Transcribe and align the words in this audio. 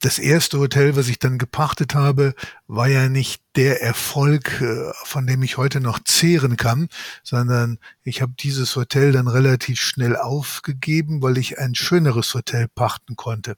das 0.00 0.18
erste 0.18 0.58
Hotel, 0.58 0.94
was 0.96 1.08
ich 1.08 1.18
dann 1.18 1.38
gepachtet 1.38 1.94
habe, 1.94 2.34
war 2.68 2.86
ja 2.86 3.08
nicht 3.08 3.42
der 3.56 3.82
Erfolg, 3.82 4.60
äh, 4.60 4.92
von 5.04 5.26
dem 5.26 5.42
ich 5.42 5.56
heute 5.56 5.80
noch 5.80 5.98
zehren 5.98 6.56
kann, 6.56 6.88
sondern 7.24 7.78
ich 8.04 8.22
habe 8.22 8.32
dieses 8.38 8.76
Hotel 8.76 9.10
dann 9.10 9.26
relativ 9.26 9.80
schnell 9.80 10.16
aufgegeben, 10.16 11.20
weil 11.20 11.36
ich 11.36 11.58
ein 11.58 11.74
schöneres 11.74 12.32
Hotel 12.34 12.68
pachten 12.68 13.16
konnte 13.16 13.56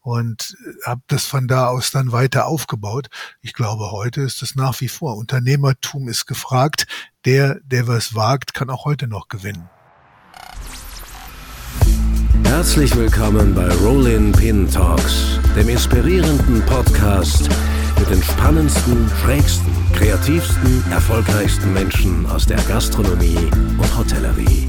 und 0.00 0.56
äh, 0.64 0.86
habe 0.86 1.02
das 1.08 1.24
von 1.24 1.48
da 1.48 1.66
aus 1.66 1.90
dann 1.90 2.12
weiter 2.12 2.46
aufgebaut. 2.46 3.08
Ich 3.40 3.52
glaube, 3.52 3.90
heute 3.90 4.20
ist 4.20 4.42
es 4.42 4.54
nach 4.54 4.80
wie 4.80 4.88
vor. 4.88 5.16
Unternehmertum 5.16 6.08
ist 6.08 6.26
gefragt. 6.26 6.86
Der, 7.24 7.60
der 7.64 7.88
was 7.88 8.14
wagt, 8.14 8.54
kann 8.54 8.70
auch 8.70 8.84
heute 8.84 9.06
noch 9.08 9.28
gewinnen. 9.28 9.68
Herzlich 12.50 12.96
willkommen 12.96 13.54
bei 13.54 13.68
Rollin 13.76 14.32
Pin 14.32 14.68
Talks, 14.68 15.38
dem 15.54 15.68
inspirierenden 15.68 16.60
Podcast 16.66 17.48
mit 17.96 18.10
den 18.10 18.20
spannendsten, 18.20 19.08
schrägsten, 19.22 19.72
kreativsten, 19.94 20.84
erfolgreichsten 20.90 21.72
Menschen 21.72 22.26
aus 22.26 22.46
der 22.46 22.58
Gastronomie 22.62 23.38
und 23.78 23.96
Hotellerie. 23.96 24.68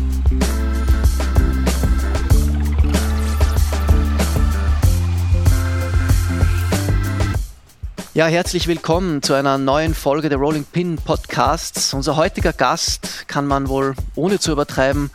Ja, 8.13 8.27
herzlich 8.27 8.67
willkommen 8.67 9.23
zu 9.23 9.33
einer 9.33 9.57
neuen 9.57 9.95
Folge 9.95 10.29
der 10.29 10.37
Rolling 10.37 10.65
Pin 10.65 10.97
Podcasts. 10.97 11.95
Unser 11.95 12.15
heutiger 12.15 12.53
Gast 12.53 13.27
kann 13.27 13.47
man 13.47 13.67
wohl 13.69 13.95
ohne 14.13 14.37
zu 14.37 14.51
übertreiben 14.51 15.09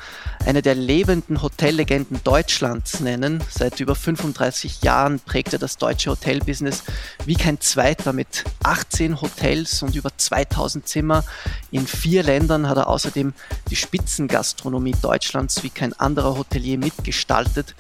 eine 0.47 0.63
der 0.63 0.77
lebenden 0.77 1.43
Hotellegenden 1.43 2.21
Deutschlands 2.23 3.01
nennen. 3.01 3.43
Seit 3.51 3.81
über 3.81 3.97
35 3.97 4.83
Jahren 4.83 5.19
prägt 5.19 5.53
er 5.53 5.59
das 5.59 5.77
deutsche 5.77 6.11
Hotelbusiness 6.11 6.85
wie 7.25 7.35
kein 7.35 7.61
zweiter 7.61 8.13
mit 8.13 8.45
18 8.63 9.21
Hotels 9.21 9.83
und 9.83 9.97
über 9.97 10.11
2000 10.17 10.87
Zimmer. 10.87 11.25
In 11.73 11.87
vier 11.87 12.23
Ländern 12.23 12.69
hat 12.69 12.77
er 12.77 12.87
außerdem 12.87 13.35
die 13.71 13.77
Spitzengastronomie 13.77 14.95
Deutschlands 15.03 15.65
wie 15.65 15.71
kein 15.71 15.93
anderer 15.95 16.39
Hotelier 16.39 16.79
mitgestaltet. 16.79 17.75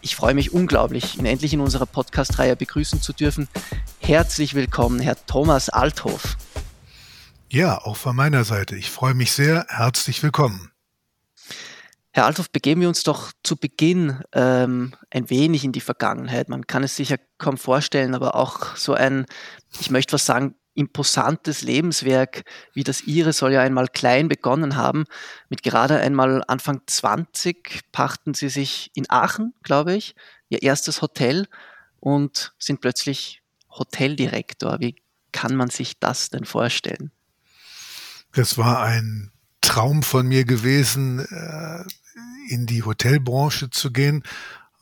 Ich 0.00 0.14
freue 0.14 0.34
mich 0.34 0.52
unglaublich, 0.52 1.18
ihn 1.18 1.26
endlich 1.26 1.52
in 1.52 1.60
unserer 1.60 1.86
Podcast-Reihe 1.86 2.54
begrüßen 2.54 3.02
zu 3.02 3.12
dürfen. 3.12 3.48
Herzlich 3.98 4.54
willkommen, 4.54 5.00
Herr 5.00 5.16
Thomas 5.26 5.68
Althoff. 5.68 6.36
Ja, 7.48 7.78
auch 7.78 7.96
von 7.96 8.14
meiner 8.14 8.44
Seite. 8.44 8.76
Ich 8.76 8.90
freue 8.90 9.14
mich 9.14 9.32
sehr. 9.32 9.66
Herzlich 9.68 10.22
willkommen. 10.22 10.73
Herr 12.16 12.26
Althoff, 12.26 12.48
begeben 12.48 12.80
wir 12.80 12.86
uns 12.86 13.02
doch 13.02 13.32
zu 13.42 13.56
Beginn 13.56 14.22
ähm, 14.30 14.94
ein 15.10 15.30
wenig 15.30 15.64
in 15.64 15.72
die 15.72 15.80
Vergangenheit. 15.80 16.48
Man 16.48 16.64
kann 16.64 16.84
es 16.84 16.94
sich 16.94 17.08
ja 17.08 17.16
kaum 17.38 17.58
vorstellen, 17.58 18.14
aber 18.14 18.36
auch 18.36 18.76
so 18.76 18.94
ein, 18.94 19.26
ich 19.80 19.90
möchte 19.90 20.12
was 20.12 20.24
sagen, 20.24 20.54
imposantes 20.74 21.62
Lebenswerk 21.62 22.44
wie 22.72 22.84
das 22.84 23.02
Ihre 23.02 23.32
soll 23.32 23.52
ja 23.52 23.62
einmal 23.62 23.88
klein 23.88 24.28
begonnen 24.28 24.76
haben. 24.76 25.06
Mit 25.48 25.64
gerade 25.64 25.98
einmal 25.98 26.44
Anfang 26.46 26.82
20 26.86 27.80
pachten 27.90 28.32
Sie 28.32 28.48
sich 28.48 28.92
in 28.94 29.10
Aachen, 29.10 29.52
glaube 29.64 29.96
ich, 29.96 30.14
Ihr 30.50 30.62
erstes 30.62 31.02
Hotel 31.02 31.48
und 31.98 32.54
sind 32.60 32.80
plötzlich 32.80 33.42
Hoteldirektor. 33.70 34.78
Wie 34.78 34.94
kann 35.32 35.56
man 35.56 35.68
sich 35.68 35.98
das 35.98 36.30
denn 36.30 36.44
vorstellen? 36.44 37.10
Das 38.34 38.56
war 38.56 38.84
ein 38.84 39.32
Traum 39.60 40.04
von 40.04 40.28
mir 40.28 40.44
gewesen, 40.44 41.18
äh, 41.18 41.84
in 42.48 42.66
die 42.66 42.82
Hotelbranche 42.82 43.70
zu 43.70 43.92
gehen, 43.92 44.22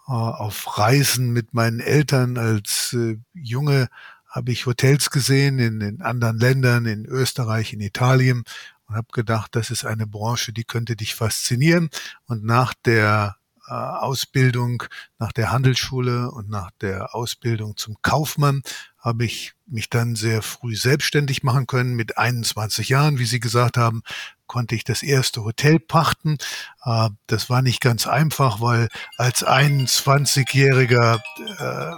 äh, 0.08 0.12
auf 0.12 0.78
Reisen 0.78 1.32
mit 1.32 1.54
meinen 1.54 1.80
Eltern 1.80 2.36
als 2.38 2.92
äh, 2.92 3.18
Junge 3.32 3.88
habe 4.28 4.50
ich 4.50 4.66
Hotels 4.66 5.10
gesehen 5.10 5.58
in, 5.58 5.80
in 5.80 6.00
anderen 6.00 6.38
Ländern, 6.38 6.86
in 6.86 7.04
Österreich, 7.04 7.74
in 7.74 7.80
Italien 7.80 8.44
und 8.88 8.96
habe 8.96 9.08
gedacht, 9.12 9.54
das 9.54 9.70
ist 9.70 9.84
eine 9.84 10.06
Branche, 10.06 10.52
die 10.52 10.64
könnte 10.64 10.96
dich 10.96 11.14
faszinieren. 11.14 11.90
Und 12.26 12.44
nach 12.44 12.72
der 12.84 13.36
äh, 13.68 13.72
Ausbildung, 13.72 14.84
nach 15.18 15.32
der 15.32 15.52
Handelsschule 15.52 16.30
und 16.30 16.48
nach 16.48 16.70
der 16.80 17.14
Ausbildung 17.14 17.76
zum 17.76 17.96
Kaufmann 18.02 18.62
habe 18.98 19.24
ich 19.24 19.52
mich 19.66 19.90
dann 19.90 20.16
sehr 20.16 20.42
früh 20.42 20.76
selbstständig 20.76 21.42
machen 21.42 21.66
können. 21.66 21.94
Mit 21.94 22.18
21 22.18 22.88
Jahren, 22.88 23.18
wie 23.18 23.26
Sie 23.26 23.40
gesagt 23.40 23.76
haben, 23.76 24.02
konnte 24.52 24.74
ich 24.74 24.84
das 24.84 25.02
erste 25.02 25.44
Hotel 25.44 25.80
pachten. 25.80 26.36
Äh, 26.84 27.08
das 27.26 27.48
war 27.48 27.62
nicht 27.62 27.80
ganz 27.80 28.06
einfach, 28.06 28.60
weil 28.60 28.88
als 29.16 29.46
21-Jähriger 29.46 31.20
äh, 31.58 31.94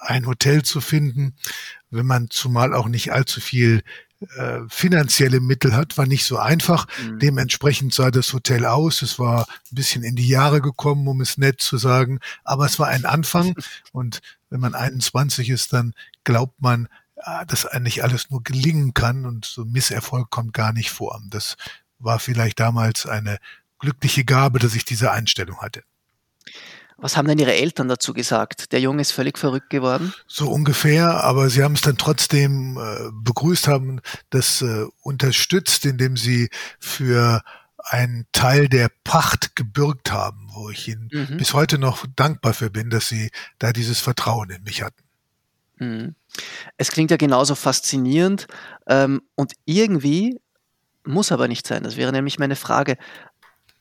ein 0.00 0.26
Hotel 0.26 0.62
zu 0.62 0.80
finden, 0.80 1.36
wenn 1.90 2.06
man 2.06 2.30
zumal 2.30 2.72
auch 2.72 2.88
nicht 2.88 3.12
allzu 3.12 3.42
viel 3.42 3.82
äh, 4.38 4.60
finanzielle 4.68 5.40
Mittel 5.40 5.76
hat, 5.76 5.98
war 5.98 6.06
nicht 6.06 6.24
so 6.24 6.38
einfach. 6.38 6.86
Mhm. 7.02 7.18
Dementsprechend 7.18 7.92
sah 7.92 8.10
das 8.10 8.32
Hotel 8.32 8.64
aus. 8.64 9.02
Es 9.02 9.18
war 9.18 9.46
ein 9.46 9.74
bisschen 9.74 10.04
in 10.04 10.16
die 10.16 10.28
Jahre 10.28 10.62
gekommen, 10.62 11.06
um 11.06 11.20
es 11.20 11.36
nett 11.36 11.60
zu 11.60 11.76
sagen. 11.76 12.18
Aber 12.44 12.64
es 12.64 12.78
war 12.78 12.88
ein 12.88 13.04
Anfang. 13.04 13.54
Und 13.92 14.22
wenn 14.48 14.60
man 14.60 14.74
21 14.74 15.50
ist, 15.50 15.74
dann 15.74 15.92
glaubt 16.24 16.62
man, 16.62 16.88
dass 17.46 17.66
eigentlich 17.66 18.02
alles 18.02 18.30
nur 18.30 18.42
gelingen 18.42 18.94
kann 18.94 19.26
und 19.26 19.44
so 19.44 19.64
Misserfolg 19.64 20.30
kommt 20.30 20.52
gar 20.52 20.72
nicht 20.72 20.90
vor. 20.90 21.20
Das 21.30 21.56
war 21.98 22.18
vielleicht 22.18 22.60
damals 22.60 23.06
eine 23.06 23.38
glückliche 23.78 24.24
Gabe, 24.24 24.58
dass 24.58 24.74
ich 24.74 24.84
diese 24.84 25.10
Einstellung 25.12 25.58
hatte. 25.58 25.82
Was 26.96 27.16
haben 27.16 27.26
denn 27.26 27.38
Ihre 27.38 27.54
Eltern 27.54 27.88
dazu 27.88 28.14
gesagt? 28.14 28.72
Der 28.72 28.80
Junge 28.80 29.02
ist 29.02 29.10
völlig 29.10 29.36
verrückt 29.36 29.68
geworden? 29.68 30.14
So 30.26 30.48
ungefähr, 30.48 31.24
aber 31.24 31.50
sie 31.50 31.62
haben 31.62 31.74
es 31.74 31.80
dann 31.80 31.98
trotzdem 31.98 32.78
äh, 32.78 33.10
begrüßt, 33.12 33.66
haben 33.66 34.00
das 34.30 34.62
äh, 34.62 34.86
unterstützt, 35.02 35.84
indem 35.86 36.16
sie 36.16 36.50
für 36.78 37.42
einen 37.78 38.26
Teil 38.32 38.68
der 38.68 38.90
Pacht 39.02 39.56
gebürgt 39.56 40.12
haben, 40.12 40.48
wo 40.54 40.70
ich 40.70 40.88
ihnen 40.88 41.10
mhm. 41.12 41.36
bis 41.36 41.52
heute 41.52 41.78
noch 41.78 42.06
dankbar 42.16 42.54
für 42.54 42.70
bin, 42.70 42.90
dass 42.90 43.08
sie 43.08 43.30
da 43.58 43.72
dieses 43.72 44.00
Vertrauen 44.00 44.50
in 44.50 44.62
mich 44.62 44.82
hatten. 44.82 45.03
Mhm. 45.76 46.14
Es 46.76 46.90
klingt 46.90 47.10
ja 47.10 47.16
genauso 47.16 47.54
faszinierend 47.54 48.46
ähm, 48.86 49.22
und 49.34 49.52
irgendwie 49.64 50.40
muss 51.04 51.32
aber 51.32 51.48
nicht 51.48 51.66
sein. 51.66 51.82
Das 51.82 51.96
wäre 51.96 52.12
nämlich 52.12 52.38
meine 52.38 52.56
Frage 52.56 52.96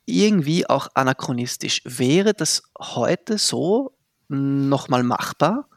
irgendwie 0.05 0.69
auch 0.69 0.89
anachronistisch. 0.93 1.81
Wäre 1.85 2.33
das 2.33 2.63
heute 2.79 3.37
so 3.37 3.95
nochmal 4.27 5.03
machbar? 5.03 5.67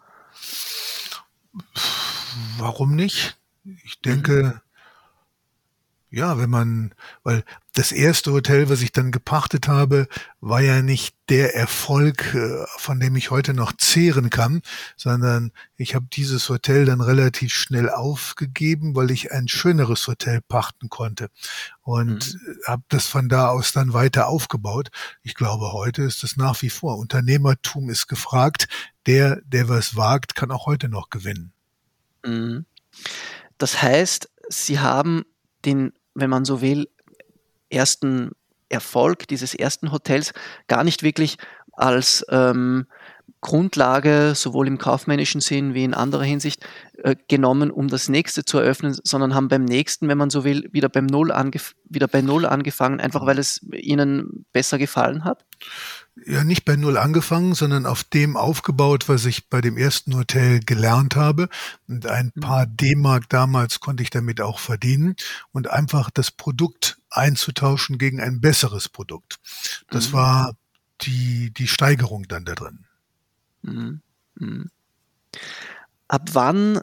Warum 2.58 2.94
nicht? 2.94 3.38
Ich 3.84 4.00
denke, 4.00 4.60
ja, 6.10 6.38
wenn 6.38 6.50
man, 6.50 6.94
weil 7.22 7.44
das 7.76 7.92
erste 7.92 8.32
Hotel, 8.32 8.70
was 8.70 8.80
ich 8.80 8.90
dann 8.90 9.12
gepachtet 9.12 9.68
habe, 9.68 10.08
war 10.40 10.62
ja 10.62 10.80
nicht 10.80 11.14
der 11.28 11.54
Erfolg, 11.54 12.34
äh, 12.34 12.64
von 12.78 12.98
dem 13.00 13.16
ich 13.16 13.30
heute 13.30 13.52
noch 13.52 13.72
zehren 13.76 14.30
kann, 14.30 14.62
sondern 14.96 15.52
ich 15.76 15.94
habe 15.94 16.06
dieses 16.10 16.48
Hotel 16.48 16.86
dann 16.86 17.02
relativ 17.02 17.52
schnell 17.52 17.90
aufgegeben, 17.90 18.96
weil 18.96 19.10
ich 19.10 19.30
ein 19.30 19.46
schöneres 19.46 20.06
Hotel 20.06 20.40
pachten 20.40 20.88
konnte 20.88 21.28
und 21.82 22.34
mhm. 22.34 22.58
habe 22.66 22.82
das 22.88 23.08
von 23.08 23.28
da 23.28 23.48
aus 23.48 23.72
dann 23.72 23.92
weiter 23.92 24.28
aufgebaut. 24.28 24.88
Ich 25.22 25.34
glaube, 25.34 25.74
heute 25.74 26.02
ist 26.02 26.24
es 26.24 26.38
nach 26.38 26.62
wie 26.62 26.70
vor. 26.70 26.96
Unternehmertum 26.96 27.90
ist 27.90 28.06
gefragt. 28.06 28.68
Der, 29.04 29.42
der 29.42 29.68
was 29.68 29.96
wagt, 29.96 30.34
kann 30.34 30.50
auch 30.50 30.64
heute 30.64 30.88
noch 30.88 31.10
gewinnen. 31.10 31.52
Mhm. 32.24 32.64
Das 33.58 33.82
heißt, 33.82 34.30
Sie 34.48 34.80
haben 34.80 35.24
den 35.64 35.92
wenn 36.16 36.30
man 36.30 36.44
so 36.44 36.60
will, 36.62 36.88
ersten 37.70 38.32
Erfolg 38.68 39.28
dieses 39.28 39.54
ersten 39.54 39.92
Hotels 39.92 40.32
gar 40.66 40.84
nicht 40.84 41.02
wirklich 41.02 41.36
als 41.72 42.24
ähm, 42.30 42.86
Grundlage, 43.40 44.32
sowohl 44.34 44.66
im 44.66 44.78
kaufmännischen 44.78 45.40
Sinn 45.40 45.74
wie 45.74 45.84
in 45.84 45.94
anderer 45.94 46.24
Hinsicht, 46.24 46.66
äh, 47.02 47.14
genommen, 47.28 47.70
um 47.70 47.88
das 47.88 48.08
nächste 48.08 48.44
zu 48.44 48.58
eröffnen, 48.58 48.96
sondern 49.04 49.34
haben 49.34 49.48
beim 49.48 49.64
nächsten, 49.64 50.08
wenn 50.08 50.18
man 50.18 50.30
so 50.30 50.44
will, 50.44 50.68
wieder 50.72 50.88
beim 50.88 51.06
Null 51.06 51.32
wieder 51.88 52.08
bei 52.08 52.22
Null 52.22 52.46
angefangen, 52.46 53.00
einfach 53.00 53.26
weil 53.26 53.38
es 53.38 53.60
ihnen 53.72 54.46
besser 54.52 54.78
gefallen 54.78 55.24
hat? 55.24 55.44
ja 56.24 56.44
nicht 56.44 56.64
bei 56.64 56.76
Null 56.76 56.96
angefangen, 56.96 57.54
sondern 57.54 57.84
auf 57.84 58.04
dem 58.04 58.36
aufgebaut, 58.36 59.08
was 59.08 59.26
ich 59.26 59.48
bei 59.48 59.60
dem 59.60 59.76
ersten 59.76 60.16
Hotel 60.16 60.60
gelernt 60.60 61.16
habe. 61.16 61.48
Und 61.88 62.06
ein 62.06 62.32
mhm. 62.34 62.40
paar 62.40 62.66
D-Mark 62.66 63.28
damals 63.28 63.80
konnte 63.80 64.02
ich 64.02 64.10
damit 64.10 64.40
auch 64.40 64.58
verdienen 64.58 65.16
und 65.52 65.68
einfach 65.68 66.10
das 66.10 66.30
Produkt 66.30 66.98
einzutauschen 67.10 67.98
gegen 67.98 68.20
ein 68.20 68.40
besseres 68.40 68.88
Produkt. 68.88 69.38
Das 69.90 70.08
mhm. 70.08 70.12
war 70.14 70.56
die, 71.02 71.52
die 71.52 71.68
Steigerung 71.68 72.26
dann 72.28 72.44
da 72.44 72.54
drin. 72.54 72.85
Mhm. 73.66 74.00
mhm. 74.36 74.70
Ab 76.08 76.30
wann 76.32 76.80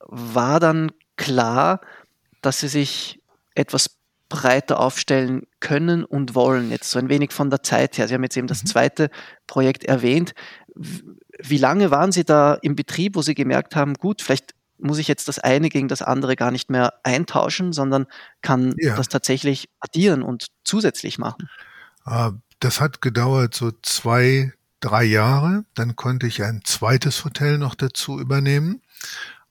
war 0.00 0.60
dann 0.60 0.92
klar, 1.16 1.80
dass 2.42 2.60
Sie 2.60 2.68
sich 2.68 3.20
etwas 3.54 3.96
breiter 4.28 4.80
aufstellen 4.80 5.46
können 5.60 6.04
und 6.04 6.34
wollen. 6.34 6.70
Jetzt 6.70 6.90
so 6.90 6.98
ein 6.98 7.08
wenig 7.08 7.32
von 7.32 7.48
der 7.48 7.62
Zeit 7.62 7.96
her. 7.96 8.08
Sie 8.08 8.14
haben 8.14 8.22
jetzt 8.22 8.36
eben 8.36 8.48
das 8.48 8.64
mhm. 8.64 8.66
zweite 8.68 9.10
Projekt 9.46 9.84
erwähnt. 9.84 10.34
Wie 10.74 11.58
lange 11.58 11.90
waren 11.90 12.12
Sie 12.12 12.24
da 12.24 12.54
im 12.54 12.76
Betrieb, 12.76 13.14
wo 13.16 13.22
Sie 13.22 13.34
gemerkt 13.34 13.76
haben, 13.76 13.94
gut, 13.94 14.22
vielleicht 14.22 14.54
muss 14.78 14.98
ich 14.98 15.08
jetzt 15.08 15.28
das 15.28 15.38
eine 15.38 15.68
gegen 15.68 15.88
das 15.88 16.02
andere 16.02 16.36
gar 16.36 16.50
nicht 16.50 16.70
mehr 16.70 16.94
eintauschen, 17.02 17.72
sondern 17.72 18.06
kann 18.42 18.74
ja. 18.78 18.94
das 18.96 19.08
tatsächlich 19.08 19.68
addieren 19.80 20.22
und 20.22 20.48
zusätzlich 20.64 21.18
machen? 21.18 21.48
Ah, 22.04 22.32
das 22.60 22.80
hat 22.80 23.00
gedauert 23.00 23.54
so 23.54 23.72
zwei, 23.82 24.52
drei 24.86 25.04
Jahre. 25.04 25.64
Dann 25.74 25.96
konnte 25.96 26.26
ich 26.26 26.42
ein 26.42 26.62
zweites 26.64 27.24
Hotel 27.24 27.58
noch 27.58 27.74
dazu 27.74 28.20
übernehmen. 28.20 28.82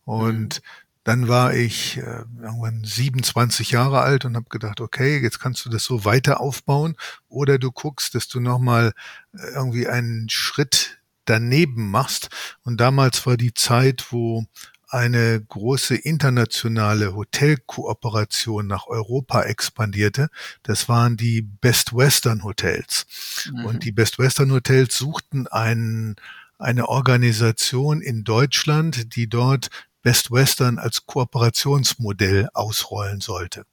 Und 0.05 0.55
mhm. 0.55 0.67
dann 1.03 1.27
war 1.27 1.53
ich 1.53 1.97
äh, 1.97 2.23
irgendwann 2.41 2.83
27 2.83 3.71
Jahre 3.71 4.01
alt 4.01 4.25
und 4.25 4.35
habe 4.35 4.49
gedacht, 4.49 4.79
okay, 4.79 5.19
jetzt 5.19 5.39
kannst 5.39 5.65
du 5.65 5.69
das 5.69 5.83
so 5.83 6.05
weiter 6.05 6.39
aufbauen. 6.39 6.95
Oder 7.27 7.59
du 7.59 7.71
guckst, 7.71 8.15
dass 8.15 8.27
du 8.27 8.39
nochmal 8.39 8.93
äh, 9.33 9.47
irgendwie 9.55 9.87
einen 9.87 10.29
Schritt 10.29 10.99
daneben 11.25 11.89
machst. 11.91 12.29
Und 12.63 12.79
damals 12.79 13.25
war 13.25 13.35
die 13.35 13.53
Zeit, 13.53 14.11
wo 14.11 14.45
eine 14.89 15.41
große 15.41 15.95
internationale 15.95 17.15
Hotelkooperation 17.15 18.67
nach 18.67 18.87
Europa 18.87 19.43
expandierte. 19.43 20.29
Das 20.63 20.87
waren 20.89 21.17
die 21.17 21.41
Best 21.41 21.95
Western 21.95 22.43
Hotels. 22.43 23.05
Mhm. 23.51 23.65
Und 23.65 23.83
die 23.83 23.91
Best 23.91 24.19
Western 24.19 24.51
Hotels 24.51 24.97
suchten 24.97 25.47
einen, 25.47 26.15
eine 26.57 26.87
Organisation 26.87 28.01
in 28.01 28.23
Deutschland, 28.23 29.15
die 29.15 29.27
dort 29.27 29.69
Best 30.05 30.29
Western 30.29 30.77
als 30.77 31.07
Kooperationsmodell 31.07 32.47
ausrollen 32.53 33.21
sollte. 33.21 33.65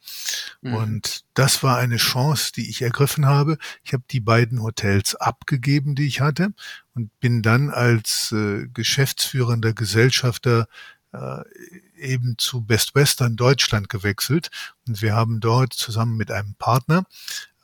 Mhm. 0.62 0.74
Und 0.74 1.24
das 1.34 1.62
war 1.62 1.76
eine 1.76 1.98
Chance, 1.98 2.52
die 2.56 2.70
ich 2.70 2.80
ergriffen 2.80 3.26
habe. 3.26 3.58
Ich 3.84 3.92
habe 3.92 4.04
die 4.10 4.20
beiden 4.20 4.62
Hotels 4.62 5.14
abgegeben, 5.14 5.94
die 5.94 6.06
ich 6.06 6.22
hatte, 6.22 6.54
und 6.94 7.10
bin 7.20 7.42
dann 7.42 7.68
als 7.68 8.32
äh, 8.32 8.66
geschäftsführender 8.72 9.74
Gesellschafter 9.74 10.68
äh, 11.12 11.42
eben 11.96 12.36
zu 12.38 12.62
Best 12.62 12.94
Western 12.94 13.36
Deutschland 13.36 13.88
gewechselt. 13.88 14.50
Und 14.86 15.02
wir 15.02 15.14
haben 15.14 15.40
dort 15.40 15.72
zusammen 15.72 16.16
mit 16.16 16.30
einem 16.30 16.54
Partner 16.54 17.04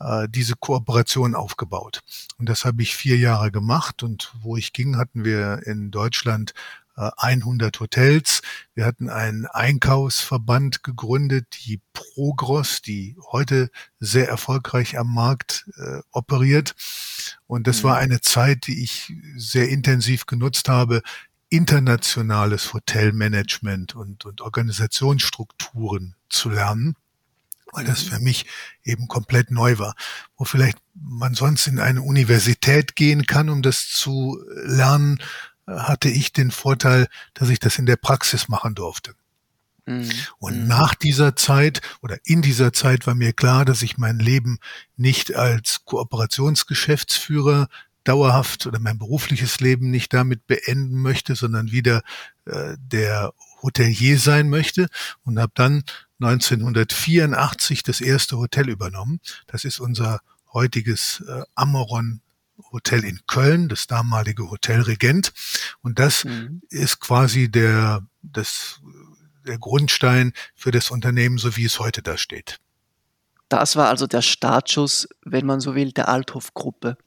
äh, 0.00 0.28
diese 0.28 0.54
Kooperation 0.56 1.34
aufgebaut. 1.34 2.00
Und 2.38 2.48
das 2.48 2.64
habe 2.64 2.82
ich 2.82 2.94
vier 2.94 3.16
Jahre 3.16 3.50
gemacht. 3.50 4.02
Und 4.02 4.32
wo 4.40 4.56
ich 4.56 4.72
ging, 4.72 4.96
hatten 4.96 5.24
wir 5.24 5.66
in 5.66 5.90
Deutschland 5.90 6.54
100 6.98 7.76
äh, 7.76 7.80
Hotels. 7.80 8.42
Wir 8.74 8.84
hatten 8.84 9.08
einen 9.08 9.46
Einkaufsverband 9.46 10.82
gegründet, 10.82 11.46
die 11.64 11.80
Progros, 11.92 12.82
die 12.82 13.16
heute 13.30 13.70
sehr 14.00 14.28
erfolgreich 14.28 14.98
am 14.98 15.12
Markt 15.12 15.68
äh, 15.76 16.00
operiert. 16.10 16.74
Und 17.46 17.66
das 17.66 17.82
mhm. 17.82 17.88
war 17.88 17.96
eine 17.98 18.20
Zeit, 18.20 18.66
die 18.66 18.82
ich 18.82 19.12
sehr 19.36 19.68
intensiv 19.68 20.26
genutzt 20.26 20.68
habe, 20.68 21.02
internationales 21.50 22.72
Hotelmanagement 22.72 23.94
und, 23.94 24.24
und 24.24 24.40
Organisationsstrukturen 24.40 26.14
zu 26.28 26.50
lernen, 26.50 26.94
weil 27.72 27.84
das 27.84 28.04
mhm. 28.04 28.08
für 28.08 28.20
mich 28.20 28.46
eben 28.84 29.08
komplett 29.08 29.50
neu 29.50 29.78
war. 29.78 29.94
Wo 30.36 30.44
vielleicht 30.44 30.78
man 30.94 31.34
sonst 31.34 31.66
in 31.66 31.78
eine 31.78 32.02
Universität 32.02 32.96
gehen 32.96 33.26
kann, 33.26 33.48
um 33.48 33.62
das 33.62 33.88
zu 33.88 34.42
lernen, 34.64 35.18
hatte 35.66 36.08
ich 36.08 36.32
den 36.32 36.50
Vorteil, 36.50 37.08
dass 37.34 37.50
ich 37.50 37.60
das 37.60 37.78
in 37.78 37.86
der 37.86 37.96
Praxis 37.96 38.48
machen 38.48 38.74
durfte. 38.74 39.14
Mhm. 39.88 40.10
Und 40.38 40.62
mhm. 40.62 40.66
nach 40.66 40.94
dieser 40.94 41.34
Zeit 41.34 41.80
oder 42.02 42.18
in 42.24 42.42
dieser 42.42 42.72
Zeit 42.72 43.06
war 43.06 43.14
mir 43.14 43.32
klar, 43.32 43.64
dass 43.64 43.82
ich 43.82 43.96
mein 43.96 44.18
Leben 44.18 44.58
nicht 44.96 45.34
als 45.34 45.84
Kooperationsgeschäftsführer 45.84 47.68
dauerhaft 48.04 48.66
oder 48.66 48.78
mein 48.78 48.98
berufliches 48.98 49.60
Leben 49.60 49.90
nicht 49.90 50.12
damit 50.14 50.46
beenden 50.46 51.00
möchte, 51.00 51.34
sondern 51.34 51.70
wieder 51.70 52.02
äh, 52.46 52.76
der 52.78 53.32
Hotelier 53.62 54.18
sein 54.18 54.48
möchte 54.48 54.88
und 55.24 55.38
habe 55.38 55.52
dann 55.54 55.84
1984 56.20 57.82
das 57.82 58.00
erste 58.00 58.38
Hotel 58.38 58.68
übernommen. 58.68 59.20
Das 59.46 59.64
ist 59.64 59.80
unser 59.80 60.20
heutiges 60.52 61.22
äh, 61.28 61.42
Amoron 61.54 62.20
Hotel 62.72 63.04
in 63.04 63.20
Köln, 63.26 63.68
das 63.68 63.86
damalige 63.86 64.50
Hotel 64.50 64.80
Regent. 64.82 65.32
Und 65.82 65.98
das 65.98 66.24
mhm. 66.24 66.62
ist 66.70 67.00
quasi 67.00 67.50
der, 67.50 68.02
das, 68.22 68.80
der 69.46 69.58
Grundstein 69.58 70.32
für 70.54 70.70
das 70.70 70.90
Unternehmen, 70.90 71.38
so 71.38 71.56
wie 71.56 71.64
es 71.64 71.78
heute 71.78 72.02
da 72.02 72.16
steht. 72.16 72.58
Das 73.48 73.76
war 73.76 73.88
also 73.88 74.06
der 74.06 74.22
Startschuss, 74.22 75.08
wenn 75.24 75.46
man 75.46 75.60
so 75.60 75.74
will, 75.74 75.92
der 75.92 76.08
Althoff-Gruppe. 76.08 76.98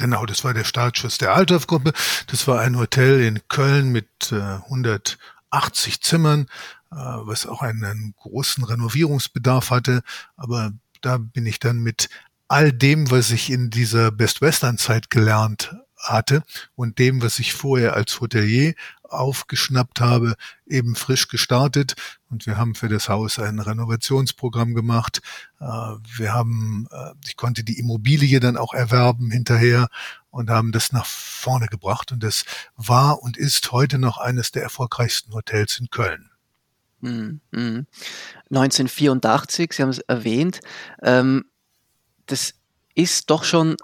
Genau, 0.00 0.24
das 0.24 0.44
war 0.44 0.54
der 0.54 0.64
Startschuss 0.64 1.18
der 1.18 1.34
Althoff-Gruppe. 1.34 1.92
Das 2.26 2.48
war 2.48 2.60
ein 2.60 2.78
Hotel 2.78 3.20
in 3.20 3.46
Köln 3.48 3.92
mit 3.92 4.32
äh, 4.32 4.36
180 4.36 6.00
Zimmern, 6.00 6.46
äh, 6.90 6.96
was 6.96 7.46
auch 7.46 7.60
einen, 7.60 7.84
einen 7.84 8.14
großen 8.16 8.64
Renovierungsbedarf 8.64 9.70
hatte. 9.70 10.02
Aber 10.38 10.72
da 11.02 11.18
bin 11.18 11.44
ich 11.44 11.58
dann 11.58 11.80
mit 11.80 12.08
all 12.48 12.72
dem, 12.72 13.10
was 13.10 13.30
ich 13.30 13.50
in 13.50 13.68
dieser 13.68 14.10
Best 14.10 14.40
Western 14.40 14.78
Zeit 14.78 15.10
gelernt 15.10 15.76
hatte 15.98 16.44
und 16.76 16.98
dem, 16.98 17.20
was 17.20 17.38
ich 17.38 17.52
vorher 17.52 17.92
als 17.92 18.22
Hotelier 18.22 18.74
aufgeschnappt 19.10 20.00
habe, 20.00 20.34
eben 20.66 20.94
frisch 20.94 21.28
gestartet. 21.28 21.94
Und 22.30 22.46
wir 22.46 22.56
haben 22.56 22.74
für 22.74 22.88
das 22.88 23.08
Haus 23.08 23.38
ein 23.38 23.58
Renovationsprogramm 23.58 24.74
gemacht. 24.74 25.20
Äh, 25.60 25.64
wir 25.64 26.32
haben, 26.32 26.86
äh, 26.90 27.12
ich 27.26 27.36
konnte 27.36 27.64
die 27.64 27.78
Immobilie 27.78 28.40
dann 28.40 28.56
auch 28.56 28.74
erwerben 28.74 29.30
hinterher 29.30 29.88
und 30.30 30.50
haben 30.50 30.72
das 30.72 30.92
nach 30.92 31.06
vorne 31.06 31.66
gebracht. 31.66 32.12
Und 32.12 32.22
das 32.22 32.44
war 32.76 33.22
und 33.22 33.36
ist 33.36 33.72
heute 33.72 33.98
noch 33.98 34.18
eines 34.18 34.52
der 34.52 34.62
erfolgreichsten 34.62 35.34
Hotels 35.34 35.78
in 35.78 35.90
Köln. 35.90 36.30
1984, 37.02 39.58
mhm, 39.58 39.70
mhm. 39.70 39.72
Sie 39.72 39.82
haben 39.82 39.90
es 39.90 39.98
erwähnt. 40.00 40.60
Ähm, 41.02 41.44
das 42.26 42.54
ist 42.94 43.30
doch 43.30 43.44
schon 43.44 43.76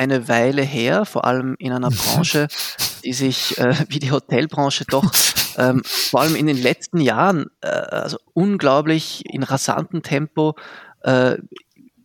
eine 0.00 0.28
Weile 0.28 0.62
her, 0.62 1.04
vor 1.04 1.26
allem 1.26 1.56
in 1.58 1.72
einer 1.72 1.90
Branche, 1.90 2.48
die 3.04 3.12
sich 3.12 3.58
äh, 3.58 3.74
wie 3.88 3.98
die 3.98 4.10
Hotelbranche 4.10 4.86
doch 4.86 5.12
ähm, 5.58 5.82
vor 5.84 6.22
allem 6.22 6.36
in 6.36 6.46
den 6.46 6.56
letzten 6.56 7.00
Jahren 7.00 7.50
äh, 7.60 7.68
also 7.68 8.16
unglaublich 8.32 9.22
in 9.26 9.42
rasantem 9.42 10.02
Tempo 10.02 10.56
äh, 11.02 11.36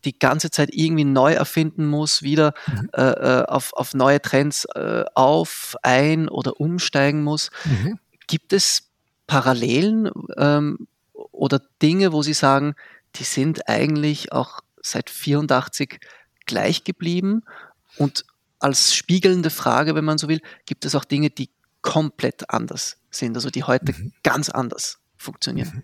die 0.04 0.20
ganze 0.20 0.52
Zeit 0.52 0.70
irgendwie 0.74 1.06
neu 1.06 1.34
erfinden 1.34 1.88
muss, 1.88 2.22
wieder 2.22 2.54
mhm. 2.68 2.90
äh, 2.94 3.02
äh 3.02 3.46
auf, 3.46 3.72
auf 3.74 3.94
neue 3.94 4.22
Trends 4.22 4.66
äh, 4.76 5.06
auf, 5.16 5.78
ein 5.82 6.28
oder 6.28 6.60
umsteigen 6.60 7.24
muss. 7.24 7.50
Mhm. 7.64 7.98
Gibt 8.28 8.52
es 8.52 8.90
Parallelen 9.26 10.12
ähm, 10.38 10.88
oder 11.14 11.62
Dinge, 11.82 12.12
wo 12.12 12.22
Sie 12.24 12.34
sagen, 12.34 12.76
die 13.16 13.24
sind 13.24 13.70
eigentlich 13.70 14.34
auch 14.34 14.60
seit 14.82 15.10
84 15.10 16.00
gleich 16.46 16.84
geblieben. 16.84 17.44
Und 17.98 18.26
als 18.60 18.96
spiegelnde 18.96 19.50
Frage, 19.50 19.96
wenn 19.96 20.06
man 20.06 20.18
so 20.18 20.28
will, 20.28 20.42
gibt 20.66 20.86
es 20.86 20.96
auch 20.96 21.06
Dinge, 21.06 21.30
die 21.30 21.50
komplett 21.82 22.50
anders 22.50 22.98
sind, 23.12 23.36
also 23.36 23.50
die 23.50 23.64
heute 23.64 23.94
mhm. 23.94 24.12
ganz 24.24 24.50
anders 24.50 24.98
funktionieren. 25.18 25.72
Mhm. 25.76 25.84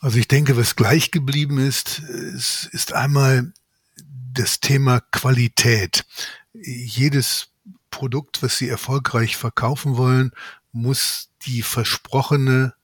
Also 0.00 0.18
ich 0.18 0.28
denke, 0.28 0.56
was 0.56 0.76
gleich 0.76 1.10
geblieben 1.10 1.58
ist, 1.58 2.00
ist, 2.00 2.68
ist 2.72 2.92
einmal 2.92 3.52
das 4.32 4.60
Thema 4.60 5.00
Qualität. 5.00 6.04
Jedes 6.52 7.48
Produkt, 7.90 8.42
was 8.42 8.58
Sie 8.58 8.68
erfolgreich 8.68 9.36
verkaufen 9.36 9.96
wollen, 9.96 10.32
muss 10.72 11.30
die 11.46 11.62
versprochene 11.62 12.74